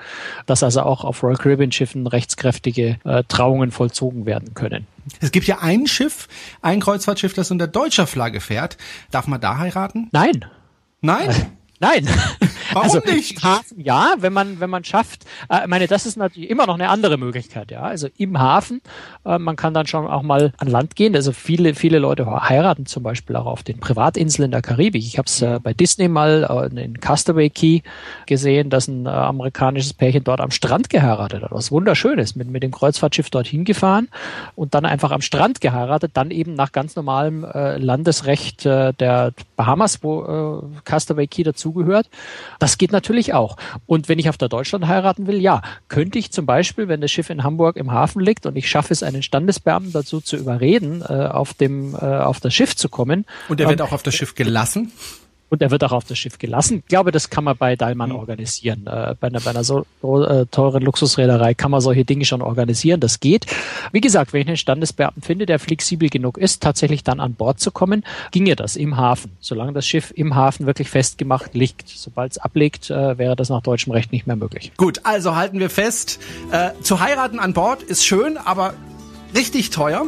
dass 0.47 0.63
also 0.63 0.83
auch 0.83 1.05
auf 1.05 1.23
Royal 1.23 1.37
Caribbean 1.37 1.73
Schiffen 1.73 2.07
rechtskräftige 2.07 2.99
äh, 3.05 3.23
Trauungen 3.29 3.71
vollzogen 3.71 4.27
werden 4.27 4.55
können. 4.55 4.87
Es 5.21 5.33
gibt 5.33 5.47
ja 5.47 5.59
ein 5.61 5.87
Schiff, 5.87 6.29
ein 6.61 6.81
Kreuzfahrtschiff, 6.81 7.35
das 7.35 7.51
unter 7.51 7.67
deutscher 7.67 8.07
Flagge 8.07 8.41
fährt. 8.41 8.77
Darf 9.11 9.27
man 9.27 9.41
da 9.41 9.59
heiraten? 9.59 10.09
Nein. 10.13 10.45
Nein? 11.01 11.31
Nein. 11.83 12.09
Warum 12.73 12.85
also, 12.85 13.01
nicht? 13.05 13.43
Hafen, 13.43 13.81
ja, 13.81 14.15
wenn 14.19 14.33
man, 14.33 14.61
wenn 14.61 14.71
man 14.71 14.85
schafft, 14.85 15.27
äh, 15.51 15.67
meine, 15.67 15.89
das 15.89 16.07
ist 16.07 16.17
natürlich 16.17 16.49
immer 16.49 16.67
noch 16.67 16.75
eine 16.75 16.89
andere 16.89 17.19
Möglichkeit, 17.19 17.71
ja. 17.71 17.83
Also 17.83 18.09
im 18.17 18.39
Hafen, 18.39 18.81
äh, 19.27 19.39
man 19.39 19.57
kann 19.57 19.75
dann 19.75 19.87
schon 19.87 20.07
auch 20.07 20.23
mal 20.23 20.53
an 20.59 20.69
Land 20.69 20.95
gehen. 20.97 21.15
Also 21.17 21.33
viele, 21.33 21.75
viele 21.75 21.99
Leute 21.99 22.25
heiraten 22.49 22.87
zum 22.87 23.03
Beispiel 23.03 23.37
auch 23.37 23.47
auf 23.47 23.65
den 23.65 23.81
Privatinseln 23.81 24.53
der 24.53 24.63
Karibik. 24.63 25.03
Ich 25.03 25.19
habe 25.19 25.27
es 25.27 25.43
äh, 25.43 25.59
bei 25.61 25.75
Disney 25.75 26.09
mal 26.09 26.71
äh, 26.73 26.83
in 26.83 27.01
Castaway 27.01 27.51
Key 27.51 27.81
gesehen, 28.27 28.71
dass 28.71 28.87
ein 28.87 29.07
äh, 29.07 29.11
amerikanisches 29.11 29.93
Pärchen 29.93 30.23
dort 30.25 30.41
am 30.41 30.53
Strand 30.53 30.89
geheiratet 30.89 31.43
hat, 31.43 31.51
was 31.51 31.73
wunderschön 31.73 32.19
ist, 32.21 32.37
mit, 32.37 32.49
mit 32.49 32.63
dem 32.63 32.71
Kreuzfahrtschiff 32.71 33.29
dorthin 33.29 33.65
gefahren 33.65 34.09
und 34.55 34.75
dann 34.75 34.87
einfach 34.87 35.11
am 35.11 35.21
Strand 35.21 35.61
geheiratet, 35.61 36.13
dann 36.15 36.31
eben 36.31 36.55
nach 36.55 36.71
ganz 36.71 36.95
normalem 36.95 37.45
äh, 37.45 37.77
Landesrecht 37.77 38.65
äh, 38.65 38.95
der 38.95 39.33
Bahamas, 39.57 40.03
wo 40.03 40.63
äh, 40.63 40.81
Castaway 40.85 41.27
Key 41.27 41.43
dazugehört. 41.73 42.09
Das 42.59 42.79
geht 42.79 42.93
natürlich 42.93 43.35
auch. 43.35 43.57
Und 43.87 44.09
wenn 44.09 44.19
ich 44.19 44.29
auf 44.29 44.39
der 44.39 44.49
Deutschland 44.49 44.87
heiraten 44.87 45.27
will, 45.27 45.41
ja, 45.41 45.63
könnte 45.89 46.19
ich 46.19 46.31
zum 46.31 46.47
Beispiel, 46.47 46.89
wenn 46.89 47.01
das 47.01 47.11
Schiff 47.11 47.31
in 47.31 47.43
Hamburg 47.43 47.77
im 47.77 47.91
Hafen 47.93 48.21
liegt 48.21 48.47
und 48.47 48.57
ich 48.57 48.69
schaffe 48.69 48.93
es, 48.93 49.03
einen 49.03 49.23
Standesbeamten 49.23 49.93
dazu 49.93 50.21
zu 50.21 50.37
überreden, 50.37 51.03
äh, 51.03 51.27
auf 51.27 51.55
dem 51.55 51.95
äh, 51.95 51.99
auf 51.99 52.41
das 52.41 52.55
Schiff 52.55 52.77
zu 52.77 52.89
kommen. 52.89 53.25
Und 53.49 53.61
er 53.61 53.69
wird 53.69 53.81
ähm, 53.81 53.87
auch 53.87 53.93
auf 53.93 54.03
das 54.03 54.15
Schiff 54.15 54.35
gelassen? 54.35 54.93
Und 55.53 55.61
er 55.61 55.71
wird 55.71 55.85
auch 55.85 55.93
auf 55.93 56.05
das 56.05 56.19
Schiff 56.19 56.39
gelassen. 56.39 56.79
Ich 56.79 56.87
glaube, 56.87 57.13
das 57.13 57.29
kann 57.29 57.45
man 57.45 57.59
bei 57.59 57.77
Dahlmann 57.77 58.09
mhm. 58.09 58.17
organisieren. 58.17 58.87
Äh, 58.87 59.15
bei, 59.21 59.27
einer, 59.27 59.39
bei 59.41 59.51
einer 59.51 59.65
so 59.65 59.85
äh, 60.03 60.47
teuren 60.47 60.83
Luxusreederei 60.83 61.53
kann 61.53 61.71
man 61.71 61.83
solche 61.83 62.07
Dinge 62.07 62.25
schon 62.25 62.41
organisieren. 62.41 63.01
Das 63.01 63.21
geht. 63.21 63.45
Wie 63.93 64.01
gesagt, 64.01 64.33
wenn 64.33 64.41
ich 64.41 64.47
einen 64.49 64.57
Standesbeamten 64.57 65.23
finde, 65.23 65.45
der 65.45 65.59
flexibel 65.59 66.09
genug 66.09 66.39
ist, 66.39 66.63
tatsächlich 66.63 67.05
dann 67.05 67.21
an 67.21 67.35
Bord 67.35 67.61
zu 67.61 67.71
kommen, 67.71 68.03
ginge 68.31 68.57
das 68.57 68.77
im 68.77 68.97
Hafen. 68.97 69.33
Solange 69.41 69.75
das 69.75 69.87
Schiff 69.87 70.11
im 70.17 70.35
Hafen 70.35 70.65
wirklich 70.65 70.89
festgemacht 70.89 71.53
liegt. 71.53 71.87
Sobald 71.87 72.33
es 72.33 72.39
ablegt, 72.39 72.89
äh, 72.89 73.19
wäre 73.19 73.37
das 73.37 73.51
nach 73.51 73.61
deutschem 73.61 73.93
Recht 73.93 74.11
nicht 74.11 74.27
mehr 74.27 74.37
möglich. 74.37 74.73
Gut, 74.79 75.01
also 75.03 75.37
halten 75.37 75.61
wir 75.61 75.69
fest, 75.69 76.19
äh, 76.51 76.71
zu 76.81 77.01
heiraten 77.01 77.39
an 77.39 77.53
Bord 77.53 77.83
ist 77.83 78.07
schön, 78.07 78.39
aber 78.39 78.73
richtig 79.35 79.69
teuer, 79.69 80.07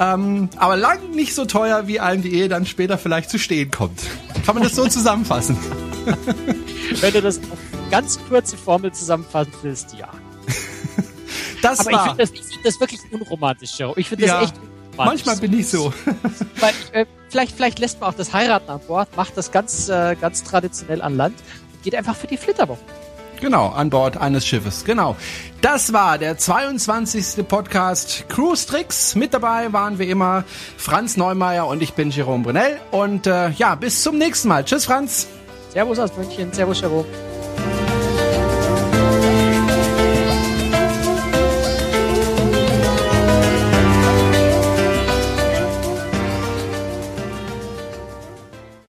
ähm, 0.00 0.48
aber 0.56 0.76
lang 0.76 1.10
nicht 1.10 1.34
so 1.34 1.44
teuer, 1.44 1.86
wie 1.86 2.00
einem 2.00 2.22
die 2.22 2.32
Ehe 2.32 2.48
dann 2.48 2.64
später 2.64 2.96
vielleicht 2.96 3.28
zu 3.28 3.38
stehen 3.38 3.70
kommt. 3.70 4.00
Kann 4.46 4.54
man 4.54 4.62
das 4.62 4.76
so 4.76 4.86
zusammenfassen? 4.86 5.58
Wenn 7.00 7.12
du 7.12 7.20
das 7.20 7.38
auf 7.38 7.58
ganz 7.90 8.18
kurze 8.28 8.56
Formel 8.56 8.92
zusammenfassen 8.92 9.52
willst, 9.62 9.92
ja. 9.94 10.08
Das 11.62 11.80
aber 11.80 11.92
war. 11.92 12.06
Ich 12.06 12.28
finde 12.28 12.40
das, 12.40 12.52
find 12.52 12.64
das, 12.64 12.80
wirklich 12.80 13.00
unromantisch, 13.10 13.76
Joe. 13.76 13.92
Ich 13.96 14.08
finde 14.08 14.26
das 14.26 14.30
ja, 14.30 14.42
echt 14.42 14.54
Manchmal 14.96 15.36
bin 15.36 15.58
ich 15.58 15.68
so. 15.68 15.92
Weil, 16.60 16.72
äh, 16.92 17.06
vielleicht, 17.28 17.56
vielleicht 17.56 17.78
lässt 17.78 18.00
man 18.00 18.10
auch 18.10 18.14
das 18.16 18.32
Heiraten 18.32 18.70
an 18.70 18.80
Bord, 18.86 19.14
macht 19.16 19.36
das 19.36 19.50
ganz, 19.52 19.88
äh, 19.88 20.14
ganz 20.14 20.42
traditionell 20.42 21.02
an 21.02 21.16
Land 21.16 21.36
und 21.72 21.82
geht 21.82 21.94
einfach 21.94 22.16
für 22.16 22.26
die 22.26 22.36
Flitterwochen. 22.36 22.84
Genau, 23.40 23.68
an 23.68 23.90
Bord 23.90 24.16
eines 24.16 24.46
Schiffes. 24.46 24.84
Genau. 24.84 25.16
Das 25.60 25.92
war 25.92 26.18
der 26.18 26.38
22. 26.38 27.46
Podcast 27.46 28.28
Cruise 28.28 28.66
Tricks. 28.66 29.14
Mit 29.14 29.34
dabei 29.34 29.72
waren 29.72 29.98
wie 29.98 30.10
immer 30.10 30.44
Franz 30.76 31.16
Neumeier 31.16 31.66
und 31.66 31.82
ich 31.82 31.94
bin 31.94 32.10
Jerome 32.10 32.44
Brunel. 32.44 32.78
Und 32.90 33.26
äh, 33.26 33.50
ja, 33.50 33.74
bis 33.74 34.02
zum 34.02 34.18
nächsten 34.18 34.48
Mal. 34.48 34.64
Tschüss, 34.64 34.84
Franz. 34.84 35.26
Servus 35.72 35.98
aus 35.98 36.16
München. 36.16 36.52
Servus, 36.52 36.80
Jerome. 36.80 37.04